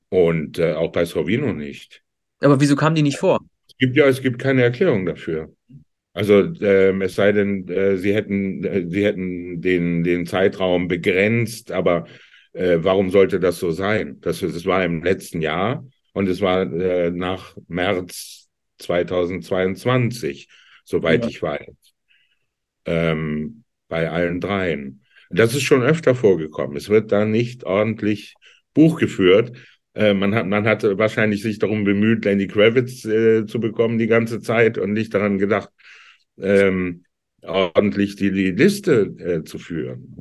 Und 0.09 0.59
äh, 0.59 0.73
auch 0.73 0.91
bei 0.93 1.05
Sorvino 1.05 1.53
nicht. 1.53 2.03
Aber 2.41 2.61
wieso 2.61 2.75
kamen 2.75 2.97
die 2.97 3.03
nicht 3.03 3.19
vor? 3.19 3.41
Es 3.69 3.77
gibt 3.77 3.97
ja, 3.97 4.07
es 4.07 4.23
gibt 4.23 4.41
keine 4.41 4.63
Erklärung 4.63 5.07
dafür. 5.07 5.53
Also 6.13 6.53
ähm, 6.61 7.03
es 7.03 7.15
sei 7.15 7.33
denn, 7.33 7.69
äh, 7.69 7.97
sie 7.97 8.15
hätten, 8.15 8.65
äh, 8.65 8.87
sie 8.89 9.05
hätten 9.05 9.61
den, 9.61 10.03
den 10.03 10.27
Zeitraum 10.27 10.89
begrenzt, 10.89 11.71
aber 11.71 12.07
äh, 12.53 12.79
warum 12.81 13.11
sollte 13.11 13.39
das 13.39 13.59
so 13.59 13.71
sein? 13.71 14.21
Das, 14.21 14.41
das 14.41 14.67
war 14.67 14.85
im 14.85 15.05
letzten 15.05 15.41
Jahr 15.41 15.87
und 16.13 16.29
es 16.29 16.41
war 16.41 16.63
äh, 16.63 17.11
nach 17.11 17.57
März 17.69 18.49
2022, 18.79 20.49
soweit 20.85 21.25
ja. 21.25 21.31
ich 21.31 21.43
weiß. 21.43 21.95
Ähm, 22.87 23.65
bei 23.89 24.11
allen 24.11 24.41
dreien. 24.41 25.00
Das 25.31 25.55
ist 25.55 25.63
schon 25.63 25.83
öfter 25.83 26.15
vorgekommen. 26.15 26.77
Es 26.77 26.89
wird 26.89 27.13
da 27.13 27.25
nicht 27.25 27.65
ordentlich 27.65 28.35
Buch 28.75 28.99
geführt. 28.99 29.53
Äh, 29.95 30.15
man, 30.15 30.35
hat, 30.35 30.47
man 30.47 30.67
hat 30.67 30.83
wahrscheinlich 30.83 31.43
sich 31.43 31.59
darum 31.59 31.85
bemüht, 31.85 32.25
Lenny 32.25 32.47
Kravitz 32.47 33.05
äh, 33.05 33.47
zu 33.47 33.61
bekommen 33.61 33.99
die 33.99 34.07
ganze 34.09 34.41
Zeit 34.41 34.77
und 34.77 34.93
nicht 34.93 35.15
daran 35.15 35.39
gedacht, 35.39 35.71
ähm, 36.39 37.05
ordentlich 37.43 38.17
die, 38.17 38.33
die 38.33 38.51
Liste 38.51 39.15
äh, 39.19 39.45
zu 39.45 39.59
führen. 39.59 40.20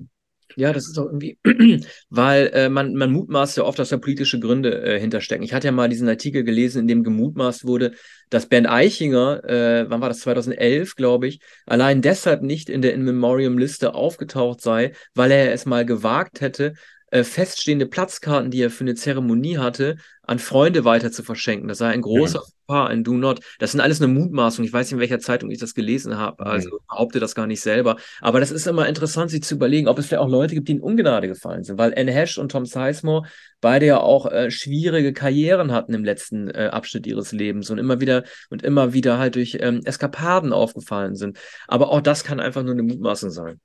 Ja, 0.60 0.74
das 0.74 0.90
ist 0.90 0.98
auch 1.00 1.06
irgendwie, 1.06 1.40
weil 2.10 2.48
äh, 2.54 2.68
man, 2.68 2.94
man 2.94 3.14
mutmaßt 3.14 3.56
ja 3.56 3.64
oft, 3.64 3.80
dass 3.80 3.90
da 3.90 3.98
politische 3.98 4.42
Gründe 4.42 4.82
äh, 4.84 5.00
hinterstecken. 5.00 5.42
Ich 5.46 5.54
hatte 5.54 5.68
ja 5.68 5.72
mal 5.72 5.88
diesen 5.88 6.10
Artikel 6.10 6.44
gelesen, 6.44 6.80
in 6.80 6.88
dem 6.88 7.04
gemutmaßt 7.06 7.66
wurde, 7.66 7.94
dass 8.30 8.48
Bernd 8.48 8.68
Eichinger, 8.68 9.42
äh, 9.46 9.90
wann 9.90 10.02
war 10.02 10.10
das, 10.10 10.20
2011, 10.20 10.96
glaube 10.98 11.28
ich, 11.28 11.40
allein 11.66 12.02
deshalb 12.02 12.42
nicht 12.42 12.70
in 12.70 12.82
der 12.82 12.94
In 12.94 13.04
Memoriam 13.04 13.58
Liste 13.58 13.94
aufgetaucht 13.96 14.60
sei, 14.60 14.92
weil 15.16 15.32
er 15.32 15.54
es 15.54 15.66
mal 15.66 15.86
gewagt 15.86 16.42
hätte, 16.42 16.74
äh, 17.12 17.24
feststehende 17.24 17.86
Platzkarten, 17.86 18.52
die 18.52 18.62
er 18.62 18.70
für 18.70 18.84
eine 18.84 18.96
Zeremonie 18.96 19.58
hatte, 19.58 19.98
an 20.30 20.38
Freunde 20.38 20.86
weiter 20.86 21.12
zu 21.12 21.24
verschenken. 21.24 21.68
Das 21.68 21.80
sei 21.80 21.88
ein 21.88 22.02
großer 22.02 22.40
ja. 22.40 22.54
Paar, 22.68 22.90
ein 22.90 23.04
Do 23.04 23.14
Not. 23.14 23.40
Das 23.58 23.72
sind 23.72 23.82
alles 23.82 24.00
eine 24.00 24.14
Mutmaßung. 24.14 24.64
Ich 24.64 24.72
weiß 24.72 24.86
nicht, 24.86 24.94
in 24.94 25.00
welcher 25.00 25.20
Zeitung 25.20 25.50
ich 25.50 25.58
das 25.58 25.74
gelesen 25.74 26.18
habe. 26.18 26.44
Mhm. 26.44 26.52
Also 26.52 26.70
behaupte 26.88 27.20
das 27.20 27.34
gar 27.34 27.48
nicht 27.48 27.62
selber. 27.62 27.98
Aber 28.22 28.40
das 28.40 28.52
ist 28.52 28.68
immer 28.68 28.88
interessant, 28.88 29.32
sich 29.32 29.42
zu 29.42 29.56
überlegen, 29.56 29.88
ob 29.88 29.98
es 29.98 30.06
vielleicht 30.06 30.22
auch 30.22 30.30
Leute 30.30 30.54
gibt, 30.54 30.68
die 30.68 30.74
in 30.74 30.82
Ungnade 30.82 31.28
gefallen 31.28 31.64
sind. 31.64 31.80
Weil 31.80 31.96
Anne 31.98 32.12
Hash 32.12 32.38
und 32.38 32.52
Tom 32.52 32.68
Sizemore 32.68 33.28
beide 33.60 33.88
ja 33.88 34.00
auch 34.00 34.32
äh, 34.32 34.52
schwierige 34.52 35.14
Karrieren 35.14 35.72
hatten 35.72 35.96
im 35.96 36.04
letzten 36.04 36.48
äh, 36.50 36.70
Abschnitt 36.72 37.08
ihres 37.08 37.32
Lebens 37.32 37.72
und 37.72 37.80
immer 37.80 38.00
wieder 38.00 38.24
und 38.52 38.62
immer 38.62 38.94
wieder 38.94 39.18
halt 39.18 39.34
durch 39.34 39.58
ähm, 39.60 39.82
Eskapaden 39.84 40.54
aufgefallen 40.54 41.16
sind. 41.16 41.40
Aber 41.68 41.90
auch 41.90 42.02
das 42.02 42.24
kann 42.24 42.40
einfach 42.40 42.62
nur 42.62 42.74
eine 42.74 42.84
Mutmaßung 42.84 43.32
sein. 43.32 43.60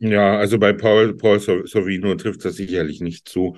Ja, 0.00 0.38
also 0.38 0.58
bei 0.58 0.72
Paul, 0.72 1.16
Paul 1.16 1.40
Sorvino 1.40 2.14
trifft 2.14 2.44
das 2.44 2.56
sicherlich 2.56 3.00
nicht 3.00 3.28
zu. 3.28 3.56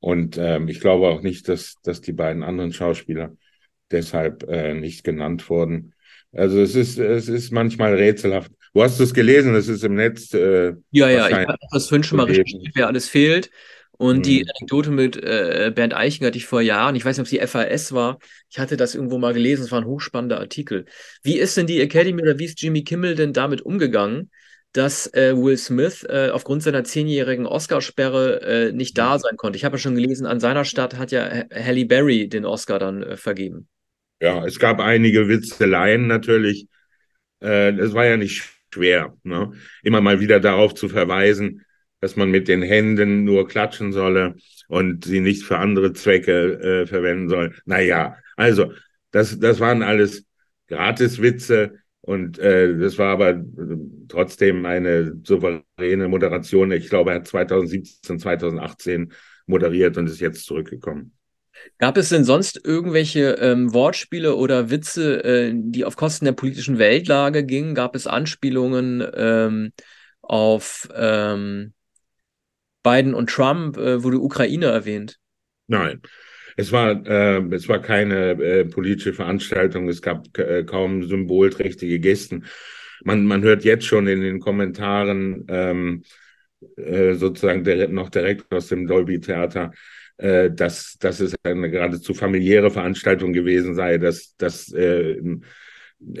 Und 0.00 0.38
ähm, 0.38 0.68
ich 0.68 0.80
glaube 0.80 1.08
auch 1.08 1.22
nicht, 1.22 1.48
dass, 1.48 1.76
dass 1.82 2.00
die 2.00 2.12
beiden 2.12 2.42
anderen 2.42 2.72
Schauspieler 2.72 3.36
deshalb 3.90 4.44
äh, 4.48 4.74
nicht 4.74 5.02
genannt 5.02 5.48
wurden. 5.48 5.94
Also 6.32 6.60
es 6.60 6.74
ist, 6.74 6.98
es 6.98 7.28
ist 7.28 7.52
manchmal 7.52 7.94
rätselhaft. 7.94 8.52
Wo 8.74 8.82
hast 8.82 9.00
du 9.00 9.04
es 9.04 9.14
gelesen? 9.14 9.54
Das 9.54 9.66
ist 9.66 9.82
im 9.82 9.94
Netz. 9.94 10.34
Äh, 10.34 10.74
ja, 10.90 11.08
ja, 11.08 11.28
ich 11.28 11.34
habe 11.34 11.56
das 11.72 11.88
vorhin 11.88 12.04
schon 12.04 12.18
mal 12.18 12.26
recherchiert, 12.26 12.68
wer 12.74 12.86
alles 12.86 13.08
fehlt. 13.08 13.50
Und 13.92 14.18
mhm. 14.18 14.22
die 14.22 14.46
Anekdote 14.48 14.90
mit 14.90 15.16
äh, 15.16 15.72
Bernd 15.74 15.94
Eichen 15.94 16.24
hatte 16.26 16.38
ich 16.38 16.46
vor 16.46 16.60
Jahren. 16.60 16.94
Ich 16.94 17.04
weiß 17.04 17.16
nicht, 17.16 17.22
ob 17.22 17.24
es 17.24 17.30
die 17.30 17.44
FAS 17.44 17.92
war. 17.92 18.18
Ich 18.50 18.58
hatte 18.58 18.76
das 18.76 18.94
irgendwo 18.94 19.18
mal 19.18 19.32
gelesen. 19.32 19.64
Es 19.64 19.72
war 19.72 19.80
ein 19.80 19.86
hochspannender 19.86 20.38
Artikel. 20.38 20.84
Wie 21.22 21.38
ist 21.38 21.56
denn 21.56 21.66
die 21.66 21.80
Academy 21.80 22.22
oder 22.22 22.38
wie 22.38 22.44
ist 22.44 22.60
Jimmy 22.60 22.84
Kimmel 22.84 23.14
denn 23.16 23.32
damit 23.32 23.62
umgegangen? 23.62 24.30
Dass 24.72 25.12
äh, 25.14 25.34
Will 25.34 25.56
Smith 25.56 26.04
äh, 26.08 26.30
aufgrund 26.30 26.62
seiner 26.62 26.84
zehnjährigen 26.84 27.46
Oscarsperre 27.46 28.42
äh, 28.42 28.72
nicht 28.72 28.98
da 28.98 29.14
mhm. 29.14 29.20
sein 29.20 29.36
konnte. 29.36 29.56
Ich 29.56 29.64
habe 29.64 29.76
ja 29.76 29.78
schon 29.78 29.94
gelesen, 29.94 30.26
an 30.26 30.40
seiner 30.40 30.64
Stadt 30.64 30.96
hat 30.96 31.10
ja 31.10 31.44
Halle 31.52 31.86
Berry 31.86 32.28
den 32.28 32.44
Oscar 32.44 32.78
dann 32.78 33.02
äh, 33.02 33.16
vergeben. 33.16 33.68
Ja, 34.20 34.44
es 34.44 34.58
gab 34.58 34.80
einige 34.80 35.28
Witzeleien 35.28 36.06
natürlich. 36.06 36.68
Äh, 37.40 37.72
es 37.78 37.94
war 37.94 38.04
ja 38.04 38.16
nicht 38.16 38.48
schwer, 38.72 39.16
ne? 39.22 39.52
immer 39.82 40.00
mal 40.00 40.20
wieder 40.20 40.40
darauf 40.40 40.74
zu 40.74 40.88
verweisen, 40.88 41.64
dass 42.00 42.16
man 42.16 42.30
mit 42.30 42.48
den 42.48 42.62
Händen 42.62 43.24
nur 43.24 43.48
klatschen 43.48 43.92
solle 43.92 44.34
und 44.68 45.04
sie 45.04 45.20
nicht 45.20 45.44
für 45.44 45.58
andere 45.58 45.92
Zwecke 45.92 46.82
äh, 46.82 46.86
verwenden 46.86 47.28
soll. 47.28 47.54
Naja, 47.64 48.16
also 48.36 48.72
das, 49.10 49.38
das 49.38 49.60
waren 49.60 49.82
alles 49.82 50.24
Gratiswitze 50.68 51.78
und 52.08 52.38
äh, 52.38 52.74
das 52.78 52.96
war 52.96 53.12
aber 53.12 53.32
äh, 53.32 53.42
trotzdem 54.08 54.64
eine 54.64 55.20
souveräne 55.24 56.08
Moderation. 56.08 56.72
Ich 56.72 56.88
glaube, 56.88 57.10
er 57.10 57.16
hat 57.16 57.26
2017, 57.26 58.18
2018 58.18 59.12
moderiert 59.46 59.98
und 59.98 60.08
ist 60.08 60.18
jetzt 60.18 60.46
zurückgekommen. 60.46 61.12
Gab 61.76 61.98
es 61.98 62.08
denn 62.08 62.24
sonst 62.24 62.64
irgendwelche 62.64 63.32
ähm, 63.32 63.74
Wortspiele 63.74 64.36
oder 64.36 64.70
Witze, 64.70 65.22
äh, 65.22 65.52
die 65.54 65.84
auf 65.84 65.96
Kosten 65.96 66.24
der 66.24 66.32
politischen 66.32 66.78
Weltlage 66.78 67.44
gingen? 67.44 67.74
Gab 67.74 67.94
es 67.94 68.06
Anspielungen 68.06 69.06
ähm, 69.14 69.72
auf 70.22 70.88
ähm, 70.96 71.74
Biden 72.82 73.12
und 73.12 73.28
Trump? 73.28 73.76
Äh, 73.76 74.02
wurde 74.02 74.18
Ukraine 74.18 74.68
erwähnt? 74.68 75.18
Nein. 75.66 76.00
Es 76.58 76.72
war, 76.72 77.06
äh, 77.06 77.40
es 77.54 77.68
war 77.68 77.80
keine 77.80 78.32
äh, 78.32 78.64
politische 78.64 79.12
Veranstaltung, 79.12 79.88
es 79.88 80.02
gab 80.02 80.36
äh, 80.36 80.64
kaum 80.64 81.04
symbolträchtige 81.04 82.00
Gesten. 82.00 82.46
Man, 83.04 83.24
man 83.26 83.42
hört 83.42 83.62
jetzt 83.62 83.86
schon 83.86 84.08
in 84.08 84.22
den 84.22 84.40
Kommentaren 84.40 85.46
ähm, 85.48 86.02
äh, 86.76 87.14
sozusagen 87.14 87.62
direkt, 87.62 87.92
noch 87.92 88.08
direkt 88.10 88.52
aus 88.52 88.66
dem 88.66 88.88
Dolby-Theater, 88.88 89.70
äh, 90.16 90.50
dass, 90.50 90.96
dass 90.98 91.20
es 91.20 91.36
eine 91.44 91.70
geradezu 91.70 92.12
familiäre 92.12 92.72
Veranstaltung 92.72 93.32
gewesen 93.32 93.76
sei, 93.76 93.98
dass, 93.98 94.34
dass 94.36 94.72
äh, 94.72 95.16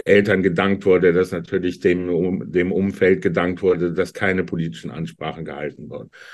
Eltern 0.04 0.42
gedankt 0.42 0.84
wurde, 0.86 1.12
dass 1.12 1.30
natürlich 1.30 1.78
dem, 1.78 2.50
dem 2.50 2.72
Umfeld 2.72 3.22
gedankt 3.22 3.62
wurde, 3.62 3.92
dass 3.92 4.12
keine 4.12 4.42
politischen 4.42 4.90
Ansprachen 4.90 5.44
gehalten 5.44 5.88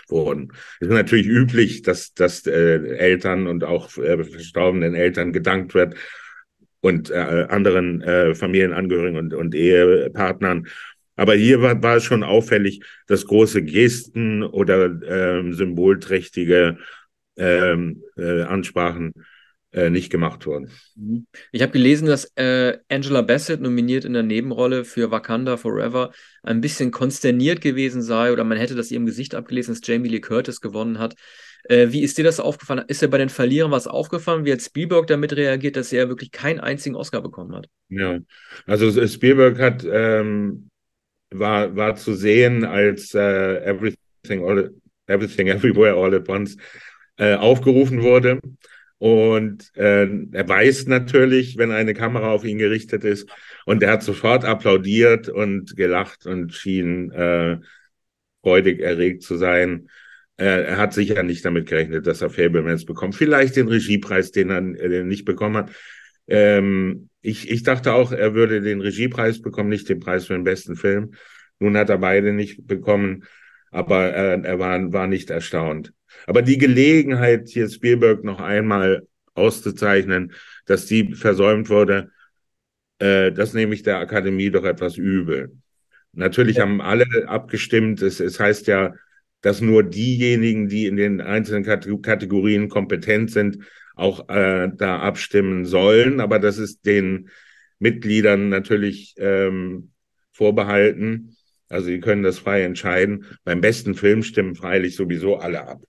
wurden. 0.08 0.48
Es 0.80 0.88
ist 0.88 0.94
natürlich 0.94 1.26
üblich, 1.26 1.82
dass, 1.82 2.14
dass 2.14 2.46
äh, 2.46 2.78
Eltern 2.96 3.46
und 3.46 3.64
auch 3.64 3.96
äh, 3.98 4.24
verstorbenen 4.24 4.94
Eltern 4.94 5.32
gedankt 5.32 5.74
wird 5.74 5.94
und 6.80 7.10
äh, 7.10 7.46
anderen 7.48 8.00
äh, 8.00 8.34
Familienangehörigen 8.34 9.18
und, 9.18 9.34
und 9.34 9.54
Ehepartnern. 9.54 10.66
Aber 11.16 11.34
hier 11.34 11.60
war, 11.60 11.82
war 11.82 11.96
es 11.96 12.04
schon 12.04 12.22
auffällig, 12.22 12.80
dass 13.06 13.26
große 13.26 13.62
Gesten 13.62 14.42
oder 14.42 14.86
äh, 14.86 15.52
symbolträchtige 15.52 16.78
ähm, 17.36 18.02
äh, 18.16 18.42
Ansprachen 18.42 19.12
äh, 19.74 19.90
nicht 19.90 20.10
gemacht 20.10 20.46
worden. 20.46 20.70
Mhm. 20.96 21.26
Ich 21.52 21.62
habe 21.62 21.72
gelesen, 21.72 22.06
dass 22.06 22.32
äh, 22.36 22.78
Angela 22.88 23.22
Bassett 23.22 23.60
nominiert 23.60 24.04
in 24.04 24.12
der 24.12 24.22
Nebenrolle 24.22 24.84
für 24.84 25.10
Wakanda 25.10 25.56
Forever 25.56 26.12
ein 26.42 26.60
bisschen 26.60 26.90
konsterniert 26.90 27.60
gewesen 27.60 28.00
sei 28.00 28.32
oder 28.32 28.44
man 28.44 28.56
hätte 28.58 28.74
das 28.74 28.90
ihrem 28.90 29.06
Gesicht 29.06 29.34
abgelesen, 29.34 29.74
dass 29.74 29.86
Jamie 29.86 30.08
Lee 30.08 30.20
Curtis 30.20 30.60
gewonnen 30.60 30.98
hat. 30.98 31.14
Äh, 31.64 31.88
wie 31.90 32.02
ist 32.02 32.18
dir 32.18 32.24
das 32.24 32.40
aufgefallen? 32.40 32.84
Ist 32.88 33.02
dir 33.02 33.08
bei 33.08 33.18
den 33.18 33.30
Verlierern 33.30 33.70
was 33.70 33.86
aufgefallen? 33.86 34.44
Wie 34.44 34.52
hat 34.52 34.62
Spielberg 34.62 35.06
damit 35.06 35.34
reagiert, 35.34 35.76
dass 35.76 35.92
er 35.92 36.08
wirklich 36.08 36.30
keinen 36.30 36.60
einzigen 36.60 36.94
Oscar 36.94 37.20
bekommen 37.20 37.54
hat? 37.54 37.68
Ja, 37.88 38.18
also 38.66 39.06
Spielberg 39.06 39.58
hat 39.58 39.86
ähm, 39.90 40.70
war, 41.30 41.74
war 41.76 41.96
zu 41.96 42.14
sehen 42.14 42.64
als 42.64 43.14
äh, 43.14 43.56
Everything, 43.64 44.44
all, 44.44 44.72
Everything 45.06 45.48
Everywhere 45.48 45.94
All 45.94 46.14
at 46.14 46.28
Once 46.28 46.56
äh, 47.16 47.34
aufgerufen 47.34 48.02
wurde. 48.02 48.40
Und 49.04 49.70
äh, 49.76 50.08
er 50.32 50.48
weiß 50.48 50.86
natürlich, 50.86 51.58
wenn 51.58 51.72
eine 51.72 51.92
Kamera 51.92 52.30
auf 52.30 52.42
ihn 52.42 52.56
gerichtet 52.56 53.04
ist. 53.04 53.28
Und 53.66 53.82
er 53.82 53.90
hat 53.90 54.02
sofort 54.02 54.46
applaudiert 54.46 55.28
und 55.28 55.76
gelacht 55.76 56.24
und 56.24 56.54
schien 56.54 57.10
äh, 57.10 57.58
freudig 58.42 58.80
erregt 58.80 59.22
zu 59.22 59.36
sein. 59.36 59.90
Äh, 60.38 60.62
er 60.62 60.78
hat 60.78 60.94
sicher 60.94 61.22
nicht 61.22 61.44
damit 61.44 61.66
gerechnet, 61.68 62.06
dass 62.06 62.22
er 62.22 62.30
Fablemans 62.30 62.86
bekommt. 62.86 63.14
Vielleicht 63.14 63.56
den 63.56 63.68
Regiepreis, 63.68 64.30
den 64.30 64.48
er, 64.48 64.74
er 64.80 65.04
nicht 65.04 65.26
bekommen 65.26 65.58
hat. 65.58 65.70
Ähm, 66.26 67.10
ich, 67.20 67.50
ich 67.50 67.62
dachte 67.62 67.92
auch, 67.92 68.10
er 68.10 68.32
würde 68.32 68.62
den 68.62 68.80
Regiepreis 68.80 69.42
bekommen, 69.42 69.68
nicht 69.68 69.86
den 69.90 70.00
Preis 70.00 70.28
für 70.28 70.32
den 70.32 70.44
besten 70.44 70.76
Film. 70.76 71.10
Nun 71.58 71.76
hat 71.76 71.90
er 71.90 71.98
beide 71.98 72.32
nicht 72.32 72.66
bekommen, 72.66 73.24
aber 73.70 74.16
äh, 74.16 74.40
er 74.40 74.58
war, 74.58 74.94
war 74.94 75.08
nicht 75.08 75.28
erstaunt. 75.28 75.92
Aber 76.26 76.42
die 76.42 76.58
Gelegenheit, 76.58 77.48
hier 77.48 77.68
Spielberg 77.68 78.24
noch 78.24 78.40
einmal 78.40 79.06
auszuzeichnen, 79.34 80.32
dass 80.66 80.86
die 80.86 81.14
versäumt 81.14 81.68
wurde, 81.68 82.10
äh, 82.98 83.32
das 83.32 83.54
nehme 83.54 83.74
ich 83.74 83.82
der 83.82 83.98
Akademie 83.98 84.50
doch 84.50 84.64
etwas 84.64 84.96
übel. 84.96 85.52
Natürlich 86.12 86.60
haben 86.60 86.80
alle 86.80 87.06
abgestimmt. 87.26 88.00
Es, 88.02 88.20
es 88.20 88.38
heißt 88.38 88.66
ja, 88.66 88.94
dass 89.40 89.60
nur 89.60 89.82
diejenigen, 89.82 90.68
die 90.68 90.86
in 90.86 90.96
den 90.96 91.20
einzelnen 91.20 91.64
Kategorien 92.02 92.68
kompetent 92.68 93.30
sind, 93.30 93.58
auch 93.94 94.28
äh, 94.28 94.70
da 94.74 95.00
abstimmen 95.00 95.66
sollen. 95.66 96.20
Aber 96.20 96.38
das 96.38 96.58
ist 96.58 96.86
den 96.86 97.28
Mitgliedern 97.78 98.48
natürlich 98.48 99.14
ähm, 99.18 99.90
vorbehalten. 100.32 101.36
Also 101.68 101.86
sie 101.86 102.00
können 102.00 102.22
das 102.22 102.38
frei 102.38 102.62
entscheiden. 102.62 103.26
Beim 103.44 103.60
besten 103.60 103.94
Film 103.94 104.22
stimmen 104.22 104.54
freilich 104.54 104.96
sowieso 104.96 105.36
alle 105.36 105.66
ab. 105.66 105.82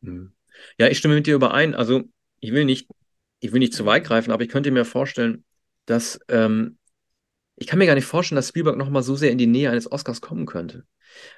Mhm. 0.00 0.32
Ja, 0.78 0.88
ich 0.88 0.98
stimme 0.98 1.14
mit 1.14 1.26
dir 1.26 1.34
überein. 1.34 1.74
Also 1.74 2.04
ich 2.40 2.52
will 2.52 2.64
nicht, 2.64 2.88
ich 3.40 3.52
will 3.52 3.60
nicht 3.60 3.74
zu 3.74 3.86
weit 3.86 4.04
greifen, 4.04 4.32
aber 4.32 4.42
ich 4.42 4.48
könnte 4.48 4.70
mir 4.70 4.84
vorstellen, 4.84 5.44
dass 5.86 6.20
ähm, 6.28 6.78
ich 7.56 7.66
kann 7.66 7.78
mir 7.78 7.86
gar 7.86 7.94
nicht 7.94 8.04
vorstellen, 8.04 8.36
dass 8.36 8.48
Spielberg 8.48 8.76
noch 8.76 8.90
mal 8.90 9.02
so 9.02 9.16
sehr 9.16 9.32
in 9.32 9.38
die 9.38 9.46
Nähe 9.46 9.70
eines 9.70 9.90
Oscars 9.90 10.20
kommen 10.20 10.46
könnte. 10.46 10.84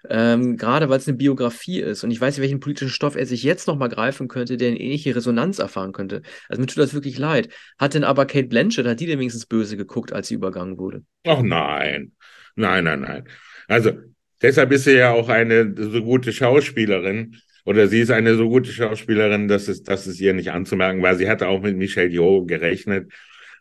Ähm, 0.09 0.57
gerade 0.57 0.88
weil 0.88 0.99
es 0.99 1.09
eine 1.09 1.16
Biografie 1.16 1.81
ist 1.81 2.05
und 2.05 2.11
ich 2.11 2.20
weiß 2.20 2.35
nicht, 2.37 2.42
welchen 2.42 2.61
politischen 2.61 2.90
Stoff 2.90 3.16
er 3.16 3.25
sich 3.25 3.42
jetzt 3.42 3.68
noch 3.68 3.77
mal 3.77 3.88
greifen 3.88 4.29
könnte, 4.29 4.57
der 4.57 4.68
eine 4.68 4.81
ähnliche 4.81 5.14
Resonanz 5.14 5.59
erfahren 5.59 5.92
könnte. 5.92 6.23
Also 6.49 6.61
mir 6.61 6.66
tut 6.66 6.79
das 6.79 6.92
wirklich 6.92 7.18
leid. 7.18 7.49
Hat 7.79 7.94
denn 7.94 8.05
aber 8.05 8.27
Kate 8.27 8.49
Blanchett, 8.49 8.87
hat 8.87 9.01
die 9.01 9.07
denn 9.07 9.18
wenigstens 9.18 9.46
böse 9.46 9.77
geguckt, 9.77 10.12
als 10.12 10.29
sie 10.29 10.35
übergangen 10.35 10.77
wurde? 10.79 11.05
Ach 11.25 11.42
nein, 11.42 12.12
nein, 12.57 12.85
nein, 12.85 13.01
nein. 13.01 13.29
Also 13.68 13.92
deshalb 14.42 14.73
ist 14.73 14.85
sie 14.85 14.96
ja 14.96 15.12
auch 15.12 15.29
eine 15.29 15.75
so 15.77 16.03
gute 16.03 16.33
Schauspielerin, 16.33 17.37
oder 17.70 17.87
sie 17.87 18.00
ist 18.00 18.11
eine 18.11 18.35
so 18.35 18.48
gute 18.48 18.72
Schauspielerin, 18.72 19.46
dass 19.46 19.68
es, 19.68 19.85
dass 19.85 20.09
es 20.09 20.20
ihr 20.20 20.35
nicht 20.35 20.50
anzumerken 20.50 21.02
war. 21.02 21.14
Sie 21.14 21.28
hatte 21.28 21.46
auch 21.46 21.62
mit 21.62 21.76
Michelle 21.76 22.11
Yeoh 22.11 22.44
gerechnet 22.44 23.12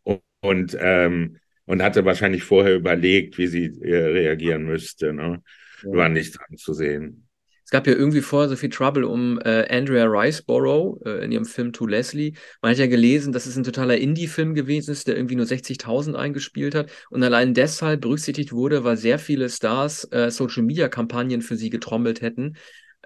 und, 0.01 0.21
und, 0.41 0.75
ähm, 0.79 1.37
und 1.65 1.83
hatte 1.83 2.05
wahrscheinlich 2.05 2.41
vorher 2.41 2.75
überlegt, 2.75 3.37
wie 3.37 3.45
sie 3.45 3.65
äh, 3.65 3.95
reagieren 3.95 4.63
müsste. 4.63 5.13
Ne? 5.13 5.43
War 5.83 6.09
nichts 6.09 6.39
anzusehen. 6.39 7.27
Es 7.63 7.69
gab 7.69 7.85
ja 7.85 7.93
irgendwie 7.93 8.21
vorher 8.21 8.49
so 8.49 8.55
viel 8.55 8.71
Trouble 8.71 9.05
um 9.05 9.39
äh, 9.45 9.67
Andrea 9.69 10.05
Riceborough 10.05 11.05
äh, 11.05 11.23
in 11.23 11.31
ihrem 11.31 11.45
Film 11.45 11.71
To 11.71 11.85
Leslie. 11.85 12.33
Man 12.63 12.71
hat 12.71 12.79
ja 12.79 12.87
gelesen, 12.87 13.31
dass 13.31 13.45
es 13.45 13.57
ein 13.57 13.63
totaler 13.63 13.97
Indie-Film 13.97 14.55
gewesen 14.55 14.89
ist, 14.89 15.07
der 15.07 15.17
irgendwie 15.17 15.35
nur 15.35 15.45
60.000 15.45 16.15
eingespielt 16.15 16.73
hat 16.73 16.89
und 17.11 17.21
allein 17.21 17.53
deshalb 17.53 18.01
berücksichtigt 18.01 18.53
wurde, 18.53 18.83
weil 18.83 18.97
sehr 18.97 19.19
viele 19.19 19.49
Stars 19.49 20.11
äh, 20.11 20.31
Social-Media-Kampagnen 20.31 21.43
für 21.43 21.57
sie 21.57 21.69
getrommelt 21.69 22.21
hätten 22.23 22.55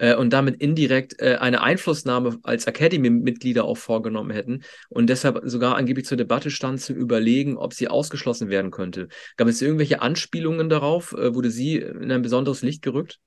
äh, 0.03 0.15
und 0.15 0.33
damit 0.33 0.61
indirekt 0.61 1.15
äh, 1.19 1.37
eine 1.39 1.61
Einflussnahme 1.61 2.37
als 2.43 2.67
Academy-Mitglieder 2.67 3.63
auch 3.63 3.77
vorgenommen 3.77 4.31
hätten 4.31 4.63
und 4.89 5.09
deshalb 5.09 5.39
sogar 5.45 5.77
angeblich 5.77 6.05
zur 6.05 6.17
Debatte 6.17 6.51
stand, 6.51 6.81
zu 6.81 6.93
überlegen, 6.93 7.55
ob 7.55 7.73
sie 7.73 7.87
ausgeschlossen 7.87 8.49
werden 8.49 8.69
könnte. 8.69 9.07
Gab 9.37 9.47
es 9.47 9.61
irgendwelche 9.61 10.01
Anspielungen 10.01 10.67
darauf? 10.67 11.13
Äh, 11.13 11.33
wurde 11.33 11.49
sie 11.49 11.77
in 11.77 12.11
ein 12.11 12.21
besonderes 12.21 12.63
Licht 12.63 12.81
gerückt? 12.81 13.19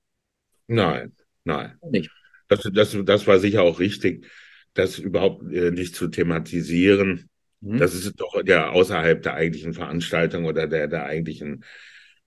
Nein. 0.67 1.13
Nein. 1.45 1.77
Nicht. 1.89 2.11
Das, 2.47 2.69
das, 2.71 2.95
das 3.03 3.25
war 3.25 3.39
sicher 3.39 3.63
auch 3.63 3.79
richtig, 3.79 4.27
das 4.75 4.99
überhaupt 4.99 5.51
äh, 5.51 5.71
nicht 5.71 5.95
zu 5.95 6.09
thematisieren. 6.09 7.27
Mhm. 7.61 7.79
Das 7.79 7.95
ist 7.95 8.19
doch 8.19 8.39
ja 8.45 8.69
außerhalb 8.69 9.23
der 9.23 9.33
eigentlichen 9.33 9.73
Veranstaltung 9.73 10.45
oder 10.45 10.67
der, 10.67 10.87
der 10.87 11.05
eigentlichen 11.05 11.65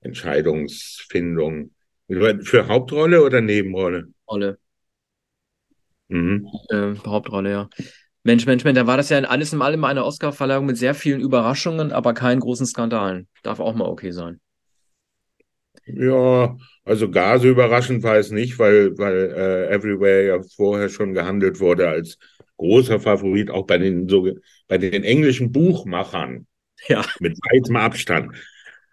Entscheidungsfindung. 0.00 1.70
Für 2.08 2.66
Hauptrolle 2.66 3.22
oder 3.22 3.40
Nebenrolle? 3.40 4.08
Rolle. 4.30 4.58
Mhm. 6.08 6.46
Äh, 6.70 6.94
Hauptrolle, 7.06 7.50
ja. 7.50 7.68
Mensch, 8.22 8.44
Mensch, 8.46 8.64
Mensch, 8.64 8.78
da 8.78 8.86
war 8.86 8.96
das 8.96 9.08
ja 9.08 9.18
alles 9.20 9.52
in 9.52 9.62
allem 9.62 9.84
eine 9.84 10.04
Oscar-Verleihung 10.04 10.66
mit 10.66 10.76
sehr 10.76 10.94
vielen 10.94 11.20
Überraschungen, 11.20 11.92
aber 11.92 12.12
keinen 12.12 12.40
großen 12.40 12.66
Skandalen. 12.66 13.28
Darf 13.42 13.60
auch 13.60 13.74
mal 13.74 13.88
okay 13.88 14.10
sein. 14.10 14.40
Ja, 15.86 16.56
also 16.84 17.10
gar 17.10 17.38
so 17.38 17.48
überraschend 17.48 18.02
war 18.02 18.16
es 18.16 18.30
nicht, 18.30 18.58
weil, 18.58 18.96
weil 18.98 19.32
äh, 19.34 19.74
Everywhere 19.74 20.26
ja 20.26 20.42
vorher 20.54 20.88
schon 20.88 21.14
gehandelt 21.14 21.60
wurde 21.60 21.88
als 21.88 22.18
großer 22.58 23.00
Favorit, 23.00 23.50
auch 23.50 23.66
bei 23.66 23.78
den, 23.78 24.08
so, 24.08 24.28
bei 24.68 24.78
den 24.78 25.02
englischen 25.02 25.50
Buchmachern. 25.50 26.46
Ja. 26.88 27.04
Mit 27.18 27.38
weitem 27.38 27.76
Abstand. 27.76 28.36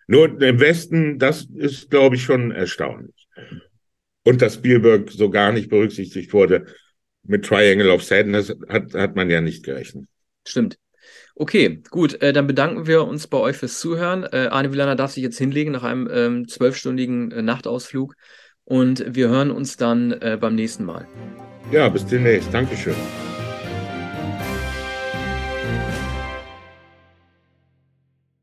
Nur 0.08 0.41
im 0.41 0.60
Westen, 0.60 1.19
das 1.19 1.47
ist, 1.54 1.89
glaube 1.89 2.15
ich, 2.15 2.23
schon 2.23 2.52
erstaunlich. 2.52 3.28
Und 4.28 4.42
dass 4.42 4.56
Spielberg 4.56 5.10
so 5.10 5.30
gar 5.30 5.54
nicht 5.54 5.70
berücksichtigt 5.70 6.34
wurde 6.34 6.66
mit 7.24 7.46
Triangle 7.46 7.90
of 7.92 8.04
Sadness, 8.04 8.54
hat, 8.68 8.94
hat 8.94 9.16
man 9.16 9.30
ja 9.30 9.40
nicht 9.40 9.63
gerechnet. 9.63 10.04
Stimmt. 10.46 10.78
Okay, 11.36 11.82
gut, 11.92 12.22
äh, 12.22 12.34
dann 12.34 12.46
bedanken 12.46 12.88
wir 12.88 13.06
uns 13.06 13.28
bei 13.28 13.38
euch 13.38 13.56
fürs 13.56 13.80
Zuhören. 13.80 14.26
Äh, 14.26 14.50
Arne 14.52 14.74
Villaner 14.74 14.98
darf 14.98 15.12
sich 15.12 15.24
jetzt 15.24 15.38
hinlegen 15.38 15.72
nach 15.72 15.84
einem 15.84 16.10
ähm, 16.12 16.46
zwölfstündigen 16.46 17.32
äh, 17.32 17.42
Nachtausflug 17.42 18.16
und 18.66 19.06
wir 19.08 19.30
hören 19.30 19.50
uns 19.50 19.78
dann 19.78 20.12
äh, 20.12 20.38
beim 20.38 20.56
nächsten 20.56 20.84
Mal. 20.84 21.08
Ja, 21.72 21.88
bis 21.88 22.06
demnächst. 22.06 22.54
Dankeschön. 22.54 22.96